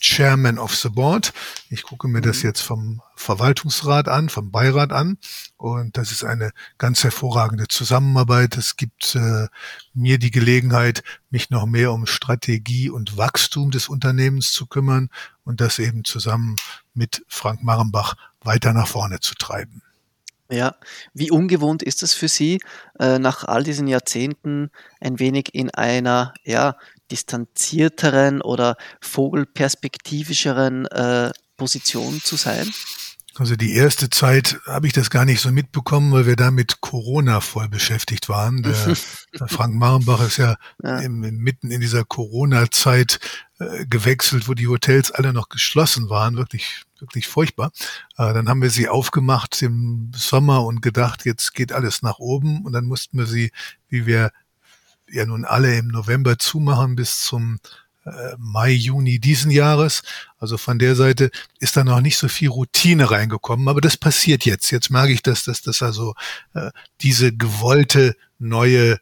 Chairman 0.00 0.58
of 0.58 0.74
the 0.74 0.88
Board. 0.88 1.32
Ich 1.68 1.82
gucke 1.82 2.08
mir 2.08 2.20
das 2.20 2.38
mhm. 2.38 2.48
jetzt 2.48 2.60
vom 2.60 3.02
Verwaltungsrat 3.16 4.08
an, 4.08 4.28
vom 4.28 4.50
Beirat 4.50 4.92
an. 4.92 5.18
Und 5.56 5.96
das 5.96 6.10
ist 6.12 6.24
eine 6.24 6.50
ganz 6.78 7.04
hervorragende 7.04 7.68
Zusammenarbeit. 7.68 8.56
Es 8.56 8.76
gibt 8.76 9.14
äh, 9.14 9.48
mir 9.94 10.18
die 10.18 10.30
Gelegenheit, 10.30 11.02
mich 11.30 11.50
noch 11.50 11.66
mehr 11.66 11.92
um 11.92 12.06
Strategie 12.06 12.90
und 12.90 13.16
Wachstum 13.16 13.70
des 13.70 13.88
Unternehmens 13.88 14.52
zu 14.52 14.66
kümmern 14.66 15.10
und 15.44 15.60
das 15.60 15.78
eben 15.78 16.04
zusammen 16.04 16.56
mit 16.94 17.24
Frank 17.28 17.62
Marenbach 17.62 18.14
weiter 18.40 18.72
nach 18.72 18.88
vorne 18.88 19.20
zu 19.20 19.34
treiben. 19.34 19.82
Ja, 20.50 20.74
wie 21.14 21.30
ungewohnt 21.30 21.82
ist 21.82 22.02
es 22.02 22.12
für 22.12 22.28
Sie, 22.28 22.60
äh, 22.98 23.18
nach 23.18 23.44
all 23.44 23.62
diesen 23.62 23.86
Jahrzehnten 23.86 24.70
ein 25.00 25.18
wenig 25.18 25.54
in 25.54 25.70
einer 25.70 26.34
ja, 26.44 26.76
distanzierteren 27.10 28.42
oder 28.42 28.76
vogelperspektivischeren 29.00 30.86
äh, 30.86 31.30
Position 31.56 32.20
zu 32.22 32.36
sein? 32.36 32.68
Also 33.36 33.54
die 33.54 33.74
erste 33.74 34.10
Zeit 34.10 34.60
habe 34.66 34.86
ich 34.86 34.92
das 34.92 35.08
gar 35.08 35.24
nicht 35.24 35.40
so 35.40 35.52
mitbekommen, 35.52 36.12
weil 36.12 36.26
wir 36.26 36.36
da 36.36 36.50
mit 36.50 36.80
Corona 36.80 37.40
voll 37.40 37.68
beschäftigt 37.68 38.28
waren. 38.28 38.62
Der, 38.62 38.74
der 39.38 39.48
Frank 39.48 39.74
Marenbach 39.74 40.20
ist 40.26 40.36
ja, 40.38 40.56
ja. 40.82 40.98
Im, 40.98 41.20
mitten 41.20 41.70
in 41.70 41.80
dieser 41.80 42.04
Corona-Zeit 42.04 43.20
äh, 43.58 43.86
gewechselt, 43.86 44.48
wo 44.48 44.54
die 44.54 44.66
Hotels 44.66 45.12
alle 45.12 45.32
noch 45.32 45.48
geschlossen 45.48 46.10
waren, 46.10 46.36
wirklich 46.36 46.82
wirklich 47.00 47.28
furchtbar. 47.28 47.72
Äh, 48.16 48.32
dann 48.34 48.48
haben 48.48 48.62
wir 48.62 48.70
sie 48.70 48.88
aufgemacht 48.88 49.60
im 49.62 50.10
Sommer 50.14 50.64
und 50.64 50.82
gedacht, 50.82 51.24
jetzt 51.24 51.54
geht 51.54 51.72
alles 51.72 52.02
nach 52.02 52.18
oben 52.18 52.64
und 52.64 52.72
dann 52.72 52.84
mussten 52.84 53.18
wir 53.18 53.26
sie, 53.26 53.52
wie 53.88 54.06
wir 54.06 54.32
ja 55.10 55.26
nun 55.26 55.44
alle 55.44 55.76
im 55.76 55.88
November 55.88 56.38
zumachen 56.38 56.96
bis 56.96 57.22
zum 57.22 57.58
äh, 58.04 58.34
Mai, 58.38 58.70
Juni 58.70 59.18
diesen 59.18 59.50
Jahres. 59.50 60.02
Also 60.38 60.56
von 60.56 60.78
der 60.78 60.96
Seite 60.96 61.30
ist 61.58 61.76
da 61.76 61.84
noch 61.84 62.00
nicht 62.00 62.16
so 62.16 62.28
viel 62.28 62.48
Routine 62.48 63.10
reingekommen, 63.10 63.68
aber 63.68 63.80
das 63.80 63.96
passiert 63.96 64.44
jetzt. 64.44 64.70
Jetzt 64.70 64.90
merke 64.90 65.12
ich, 65.12 65.22
dass 65.22 65.44
das, 65.44 65.62
dass 65.62 65.82
also 65.82 66.14
äh, 66.54 66.70
diese 67.00 67.34
gewollte 67.34 68.16
neue 68.38 68.98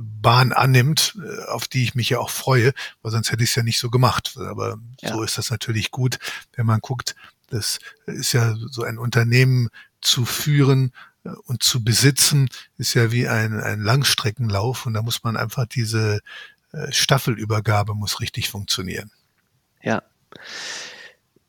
Bahn 0.00 0.52
annimmt, 0.52 1.16
äh, 1.22 1.44
auf 1.46 1.68
die 1.68 1.84
ich 1.84 1.94
mich 1.94 2.10
ja 2.10 2.18
auch 2.18 2.30
freue, 2.30 2.72
weil 3.02 3.12
sonst 3.12 3.32
hätte 3.32 3.42
ich 3.42 3.50
es 3.50 3.56
ja 3.56 3.62
nicht 3.62 3.78
so 3.78 3.90
gemacht. 3.90 4.36
Aber 4.36 4.78
ja. 5.00 5.12
so 5.12 5.22
ist 5.22 5.38
das 5.38 5.50
natürlich 5.50 5.90
gut, 5.90 6.18
wenn 6.54 6.66
man 6.66 6.80
guckt, 6.80 7.16
das 7.48 7.78
ist 8.06 8.32
ja 8.32 8.54
so 8.70 8.82
ein 8.82 8.98
Unternehmen 8.98 9.68
zu 10.00 10.24
führen 10.24 10.92
äh, 11.24 11.30
und 11.44 11.62
zu 11.62 11.82
besitzen, 11.82 12.48
ist 12.76 12.94
ja 12.94 13.10
wie 13.12 13.28
ein, 13.28 13.60
ein 13.60 13.80
Langstreckenlauf 13.80 14.86
und 14.86 14.94
da 14.94 15.02
muss 15.02 15.22
man 15.22 15.36
einfach 15.36 15.66
diese 15.66 16.20
Staffelübergabe 16.88 17.94
muss 17.94 18.20
richtig 18.20 18.48
funktionieren. 18.48 19.10
Ja. 19.82 20.02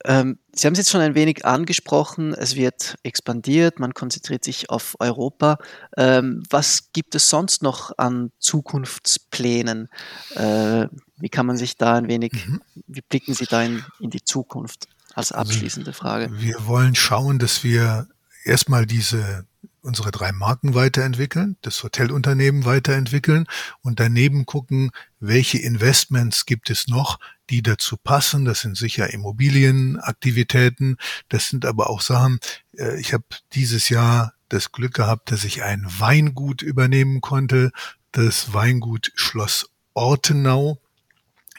Ähm, 0.05 0.39
Sie 0.55 0.67
haben 0.67 0.73
es 0.73 0.79
jetzt 0.79 0.91
schon 0.91 1.01
ein 1.01 1.15
wenig 1.15 1.45
angesprochen, 1.45 2.33
es 2.33 2.55
wird 2.55 2.95
expandiert, 3.01 3.79
man 3.79 3.93
konzentriert 3.93 4.43
sich 4.43 4.69
auf 4.69 4.95
Europa. 4.99 5.57
Ähm, 5.97 6.43
was 6.49 6.91
gibt 6.93 7.15
es 7.15 7.29
sonst 7.29 7.63
noch 7.63 7.97
an 7.97 8.31
Zukunftsplänen? 8.37 9.89
Äh, 10.35 10.87
wie 11.17 11.29
kann 11.29 11.45
man 11.45 11.57
sich 11.57 11.77
da 11.77 11.95
ein 11.95 12.07
wenig, 12.07 12.33
mhm. 12.33 12.61
wie 12.85 13.01
blicken 13.01 13.33
Sie 13.33 13.45
da 13.45 13.63
in, 13.63 13.83
in 13.99 14.09
die 14.09 14.23
Zukunft 14.23 14.87
als 15.15 15.31
also 15.31 15.49
abschließende 15.49 15.93
Frage? 15.93 16.29
Wir 16.33 16.67
wollen 16.67 16.95
schauen, 16.95 17.39
dass 17.39 17.63
wir 17.63 18.07
erstmal 18.43 18.85
diese 18.85 19.47
unsere 19.83 20.11
drei 20.11 20.31
Marken 20.31 20.73
weiterentwickeln, 20.73 21.57
das 21.61 21.83
Hotelunternehmen 21.83 22.65
weiterentwickeln 22.65 23.45
und 23.81 23.99
daneben 23.99 24.45
gucken, 24.45 24.91
welche 25.19 25.59
Investments 25.59 26.45
gibt 26.45 26.69
es 26.69 26.87
noch, 26.87 27.19
die 27.49 27.61
dazu 27.61 27.97
passen. 27.97 28.45
Das 28.45 28.61
sind 28.61 28.77
sicher 28.77 29.13
Immobilienaktivitäten, 29.13 30.97
das 31.29 31.49
sind 31.49 31.65
aber 31.65 31.89
auch 31.89 32.01
Sachen, 32.01 32.39
äh, 32.77 32.99
ich 32.99 33.13
habe 33.13 33.25
dieses 33.53 33.89
Jahr 33.89 34.33
das 34.49 34.71
Glück 34.71 34.93
gehabt, 34.93 35.31
dass 35.31 35.43
ich 35.43 35.63
ein 35.63 35.85
Weingut 35.87 36.61
übernehmen 36.61 37.21
konnte, 37.21 37.71
das 38.11 38.53
Weingut 38.53 39.11
Schloss 39.15 39.69
Ortenau 39.93 40.79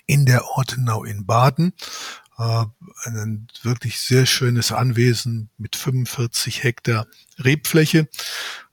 in 0.07 0.27
der 0.27 0.45
Ortenau 0.45 1.05
in 1.05 1.27
Baden. 1.27 1.73
Ein 2.37 3.47
wirklich 3.63 4.01
sehr 4.01 4.27
schönes 4.27 4.73
Anwesen 4.73 5.51
mit 5.57 5.77
45 5.77 6.63
Hektar 6.63 7.07
Rebfläche. 7.39 8.09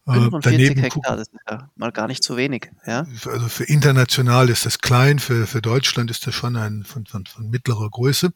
45 0.05 0.51
äh, 0.51 0.57
Daneben 0.57 0.81
Hektar, 0.81 1.15
das 1.15 1.27
ist 1.27 1.39
ja 1.49 1.69
mal 1.75 1.91
gar 1.91 2.07
nicht 2.07 2.23
so 2.23 2.35
wenig. 2.35 2.71
Ja? 2.87 3.05
Also 3.25 3.47
für 3.49 3.65
international 3.65 4.49
ist 4.49 4.65
das 4.65 4.79
klein, 4.79 5.19
für, 5.19 5.45
für 5.45 5.61
Deutschland 5.61 6.09
ist 6.09 6.25
das 6.25 6.33
schon 6.33 6.55
ein 6.55 6.83
von, 6.83 7.05
von, 7.05 7.25
von 7.25 7.49
mittlerer 7.49 7.89
Größe. 7.89 8.33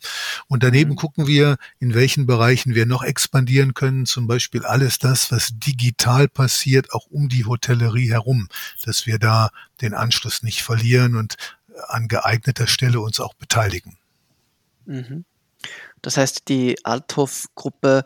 Und 0.47 0.61
daneben 0.61 0.91
mhm. 0.91 0.95
gucken 0.95 1.27
wir, 1.27 1.57
in 1.79 1.95
welchen 1.95 2.27
Bereichen 2.27 2.75
wir 2.75 2.85
noch 2.85 3.03
expandieren 3.03 3.73
können, 3.73 4.05
zum 4.05 4.27
Beispiel 4.27 4.63
alles 4.63 4.99
das, 4.99 5.31
was 5.31 5.49
digital 5.53 6.27
passiert, 6.27 6.93
auch 6.93 7.07
um 7.07 7.29
die 7.29 7.45
Hotellerie 7.45 8.11
herum, 8.11 8.47
dass 8.83 9.07
wir 9.07 9.17
da 9.17 9.49
den 9.81 9.95
Anschluss 9.95 10.43
nicht 10.43 10.61
verlieren 10.61 11.15
und 11.15 11.35
an 11.87 12.07
geeigneter 12.07 12.67
Stelle 12.67 12.99
uns 12.99 13.19
auch 13.19 13.33
beteiligen. 13.33 13.97
Mhm. 14.85 15.25
Das 16.01 16.17
heißt, 16.17 16.47
die 16.49 16.77
Althoff-Gruppe 16.83 18.03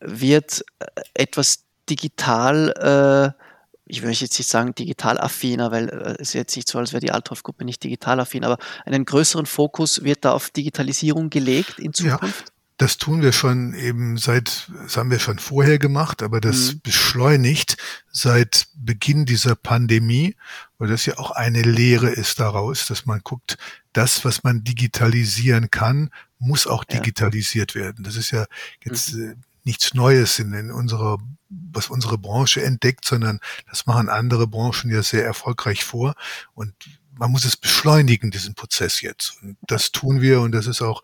wird 0.00 0.64
äh, 0.78 0.86
etwas 1.14 1.64
digital, 1.88 3.34
äh, 3.36 3.44
ich 3.86 4.02
möchte 4.02 4.24
jetzt 4.24 4.38
nicht 4.38 4.50
sagen 4.50 4.74
digital 4.74 5.18
affiner, 5.20 5.70
weil 5.70 5.88
äh, 5.88 6.14
es 6.14 6.28
ist 6.28 6.34
jetzt 6.34 6.56
nicht 6.56 6.68
so, 6.68 6.78
als 6.78 6.92
wäre 6.92 7.00
die 7.00 7.10
Althoff-Gruppe 7.10 7.64
nicht 7.64 7.82
digital 7.82 8.20
affin, 8.20 8.44
aber 8.44 8.58
einen 8.84 9.04
größeren 9.04 9.46
Fokus 9.46 10.04
wird 10.04 10.24
da 10.24 10.32
auf 10.32 10.50
Digitalisierung 10.50 11.30
gelegt 11.30 11.78
in 11.78 11.92
Zukunft? 11.92 12.46
Ja. 12.46 12.52
Das 12.76 12.98
tun 12.98 13.22
wir 13.22 13.30
schon 13.30 13.74
eben 13.74 14.16
seit, 14.16 14.68
das 14.82 14.96
haben 14.96 15.10
wir 15.10 15.20
schon 15.20 15.38
vorher 15.38 15.78
gemacht, 15.78 16.24
aber 16.24 16.40
das 16.40 16.74
mhm. 16.74 16.80
beschleunigt 16.80 17.76
seit 18.10 18.66
Beginn 18.74 19.26
dieser 19.26 19.54
Pandemie, 19.54 20.34
weil 20.78 20.88
das 20.88 21.06
ja 21.06 21.16
auch 21.18 21.30
eine 21.30 21.62
Lehre 21.62 22.10
ist 22.10 22.40
daraus, 22.40 22.86
dass 22.88 23.06
man 23.06 23.20
guckt, 23.22 23.58
das, 23.94 24.24
was 24.24 24.44
man 24.44 24.64
digitalisieren 24.64 25.70
kann, 25.70 26.10
muss 26.38 26.66
auch 26.66 26.84
digitalisiert 26.84 27.74
ja. 27.74 27.80
werden. 27.80 28.04
Das 28.04 28.16
ist 28.16 28.30
ja 28.30 28.44
jetzt 28.84 29.14
mhm. 29.14 29.30
äh, 29.30 29.34
nichts 29.64 29.94
Neues 29.94 30.38
in, 30.38 30.52
in 30.52 30.70
unserer, 30.70 31.18
was 31.48 31.88
unsere 31.88 32.18
Branche 32.18 32.62
entdeckt, 32.62 33.06
sondern 33.06 33.40
das 33.70 33.86
machen 33.86 34.10
andere 34.10 34.46
Branchen 34.46 34.90
ja 34.90 35.02
sehr 35.02 35.24
erfolgreich 35.24 35.84
vor. 35.84 36.14
Und 36.52 36.74
man 37.16 37.30
muss 37.30 37.44
es 37.44 37.56
beschleunigen, 37.56 38.30
diesen 38.30 38.54
Prozess 38.54 39.00
jetzt. 39.00 39.38
Und 39.40 39.56
das 39.62 39.92
tun 39.92 40.20
wir 40.20 40.40
und 40.40 40.52
das 40.52 40.66
ist 40.66 40.82
auch 40.82 41.02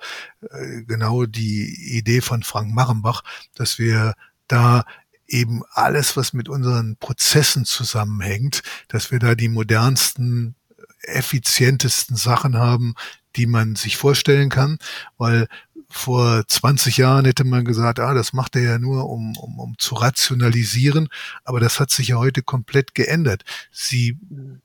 äh, 0.51 0.83
genau 0.83 1.25
die 1.25 1.97
Idee 1.97 2.21
von 2.21 2.43
Frank 2.43 2.75
Machenbach, 2.75 3.23
dass 3.55 3.79
wir 3.79 4.15
da 4.49 4.85
eben 5.29 5.63
alles, 5.71 6.17
was 6.17 6.33
mit 6.33 6.49
unseren 6.49 6.97
Prozessen 6.97 7.65
zusammenhängt, 7.65 8.63
dass 8.89 9.13
wir 9.13 9.21
da 9.21 9.37
die 9.37 9.49
modernsten 9.49 10.57
effizientesten 11.03 12.17
Sachen 12.17 12.57
haben, 12.57 12.95
die 13.37 13.47
man 13.47 13.77
sich 13.77 13.97
vorstellen 13.97 14.49
kann, 14.49 14.79
weil 15.17 15.47
vor 15.89 16.47
20 16.47 16.99
Jahren 16.99 17.25
hätte 17.25 17.45
man 17.45 17.65
gesagt, 17.65 17.99
ah, 17.99 18.15
das 18.15 18.33
macht 18.33 18.55
er 18.55 18.63
ja 18.63 18.79
nur, 18.79 19.11
um, 19.11 19.37
um, 19.37 19.59
um 19.59 19.79
zu 19.79 19.97
rationalisieren. 19.97 21.09
Aber 21.45 21.59
das 21.59 21.81
hat 21.81 21.91
sich 21.91 22.09
ja 22.09 22.17
heute 22.17 22.43
komplett 22.43 22.95
geändert. 22.95 23.43
Sie 23.73 24.17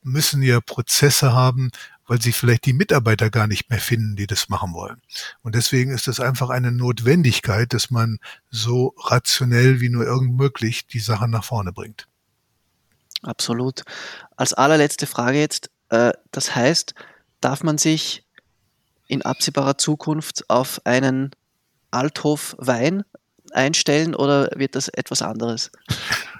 müssen 0.03 0.43
ja 0.43 0.61
Prozesse 0.61 1.33
haben, 1.33 1.71
weil 2.05 2.21
sie 2.21 2.31
vielleicht 2.31 2.65
die 2.65 2.73
Mitarbeiter 2.73 3.31
gar 3.31 3.47
nicht 3.47 3.71
mehr 3.71 3.79
finden, 3.79 4.15
die 4.15 4.27
das 4.27 4.49
machen 4.49 4.73
wollen. 4.73 5.01
Und 5.41 5.55
deswegen 5.55 5.91
ist 5.91 6.07
es 6.07 6.19
einfach 6.19 6.51
eine 6.51 6.71
Notwendigkeit, 6.71 7.73
dass 7.73 7.89
man 7.89 8.19
so 8.51 8.93
rationell 8.99 9.81
wie 9.81 9.89
nur 9.89 10.05
irgend 10.05 10.37
möglich 10.37 10.85
die 10.85 10.99
Sachen 10.99 11.31
nach 11.31 11.43
vorne 11.43 11.73
bringt. 11.73 12.07
Absolut. 13.23 13.83
Als 14.35 14.53
allerletzte 14.53 15.07
Frage 15.07 15.39
jetzt, 15.39 15.71
das 15.89 16.55
heißt, 16.55 16.95
darf 17.41 17.63
man 17.63 17.77
sich 17.77 18.23
in 19.07 19.21
absehbarer 19.21 19.77
Zukunft 19.77 20.49
auf 20.49 20.81
einen 20.85 21.31
Althof-Wein 21.91 23.03
einstellen 23.53 24.15
oder 24.15 24.49
wird 24.55 24.75
das 24.75 24.87
etwas 24.89 25.21
anderes? 25.21 25.71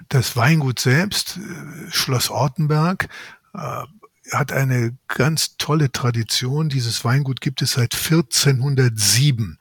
Das 0.08 0.36
Weingut 0.36 0.78
selbst, 0.78 1.38
äh, 1.38 1.90
Schloss 1.90 2.30
Ortenberg, 2.30 3.08
äh, 3.54 3.84
hat 4.32 4.52
eine 4.52 4.96
ganz 5.08 5.56
tolle 5.56 5.92
Tradition. 5.92 6.68
Dieses 6.68 7.04
Weingut 7.04 7.40
gibt 7.40 7.62
es 7.62 7.72
seit 7.72 7.94
1407. 7.94 9.58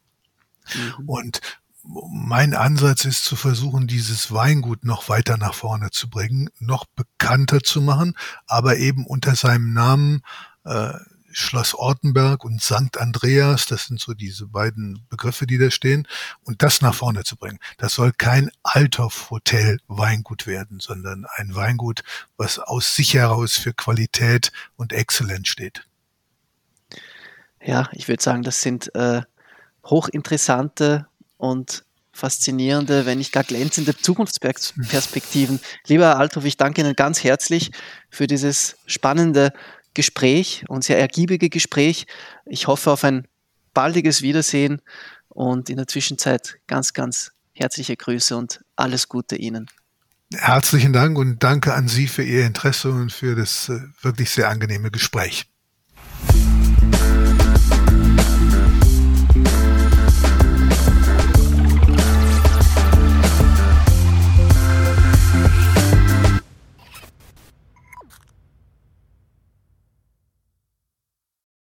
Mhm. 0.73 1.09
Und 1.09 1.41
mein 1.87 2.53
Ansatz 2.53 3.05
ist 3.05 3.25
zu 3.25 3.35
versuchen, 3.35 3.87
dieses 3.87 4.31
Weingut 4.31 4.83
noch 4.85 5.09
weiter 5.09 5.37
nach 5.37 5.53
vorne 5.53 5.91
zu 5.91 6.09
bringen, 6.09 6.49
noch 6.59 6.85
bekannter 6.85 7.61
zu 7.61 7.81
machen, 7.81 8.17
aber 8.47 8.77
eben 8.77 9.05
unter 9.05 9.35
seinem 9.35 9.73
Namen 9.73 10.21
äh, 10.63 10.93
Schloss 11.31 11.75
Ortenberg 11.75 12.45
und 12.45 12.61
St. 12.61 12.97
Andreas, 12.97 13.65
das 13.65 13.85
sind 13.85 13.99
so 13.99 14.13
diese 14.13 14.47
beiden 14.47 15.05
Begriffe, 15.09 15.45
die 15.45 15.57
da 15.57 15.69
stehen, 15.69 16.07
und 16.43 16.63
das 16.63 16.81
nach 16.81 16.95
vorne 16.95 17.23
zu 17.23 17.35
bringen. 17.35 17.59
Das 17.77 17.93
soll 17.93 18.13
kein 18.13 18.49
Althoff-Hotel 18.63 19.79
Weingut 19.87 20.47
werden, 20.47 20.79
sondern 20.79 21.25
ein 21.35 21.53
Weingut, 21.53 22.03
was 22.37 22.57
aus 22.57 22.95
sich 22.95 23.15
heraus 23.15 23.57
für 23.57 23.73
Qualität 23.73 24.53
und 24.77 24.93
Exzellenz 24.93 25.49
steht. 25.49 25.85
Ja, 27.61 27.89
ich 27.91 28.07
würde 28.07 28.23
sagen, 28.23 28.43
das 28.43 28.61
sind 28.61 28.95
äh, 28.95 29.21
hochinteressante 29.83 31.07
und 31.37 31.83
faszinierende, 32.11 33.05
wenn 33.05 33.17
nicht 33.17 33.33
gar 33.33 33.43
glänzende 33.43 33.95
Zukunftsperspektiven. 33.95 35.59
Lieber 35.87 36.05
Herr 36.05 36.17
Althoff, 36.17 36.45
ich 36.45 36.57
danke 36.57 36.81
Ihnen 36.81 36.95
ganz 36.95 37.23
herzlich 37.23 37.71
für 38.09 38.25
dieses 38.25 38.77
spannende 38.85 39.51
Gespräch 39.93 40.63
und 40.67 40.83
sehr 40.83 40.99
ergiebige 40.99 41.49
Gespräch. 41.49 42.05
Ich 42.45 42.67
hoffe 42.67 42.91
auf 42.91 43.03
ein 43.03 43.27
baldiges 43.73 44.21
Wiedersehen 44.21 44.81
und 45.27 45.69
in 45.69 45.77
der 45.77 45.87
Zwischenzeit 45.87 46.57
ganz, 46.67 46.93
ganz 46.93 47.31
herzliche 47.53 47.97
Grüße 47.97 48.35
und 48.35 48.61
alles 48.75 49.09
Gute 49.09 49.35
Ihnen. 49.35 49.67
Herzlichen 50.33 50.93
Dank 50.93 51.17
und 51.17 51.43
danke 51.43 51.73
an 51.73 51.87
Sie 51.87 52.07
für 52.07 52.23
Ihr 52.23 52.45
Interesse 52.45 52.91
und 52.91 53.11
für 53.11 53.35
das 53.35 53.69
äh, 53.69 53.79
wirklich 54.01 54.29
sehr 54.29 54.49
angenehme 54.49 54.89
Gespräch. 54.91 55.45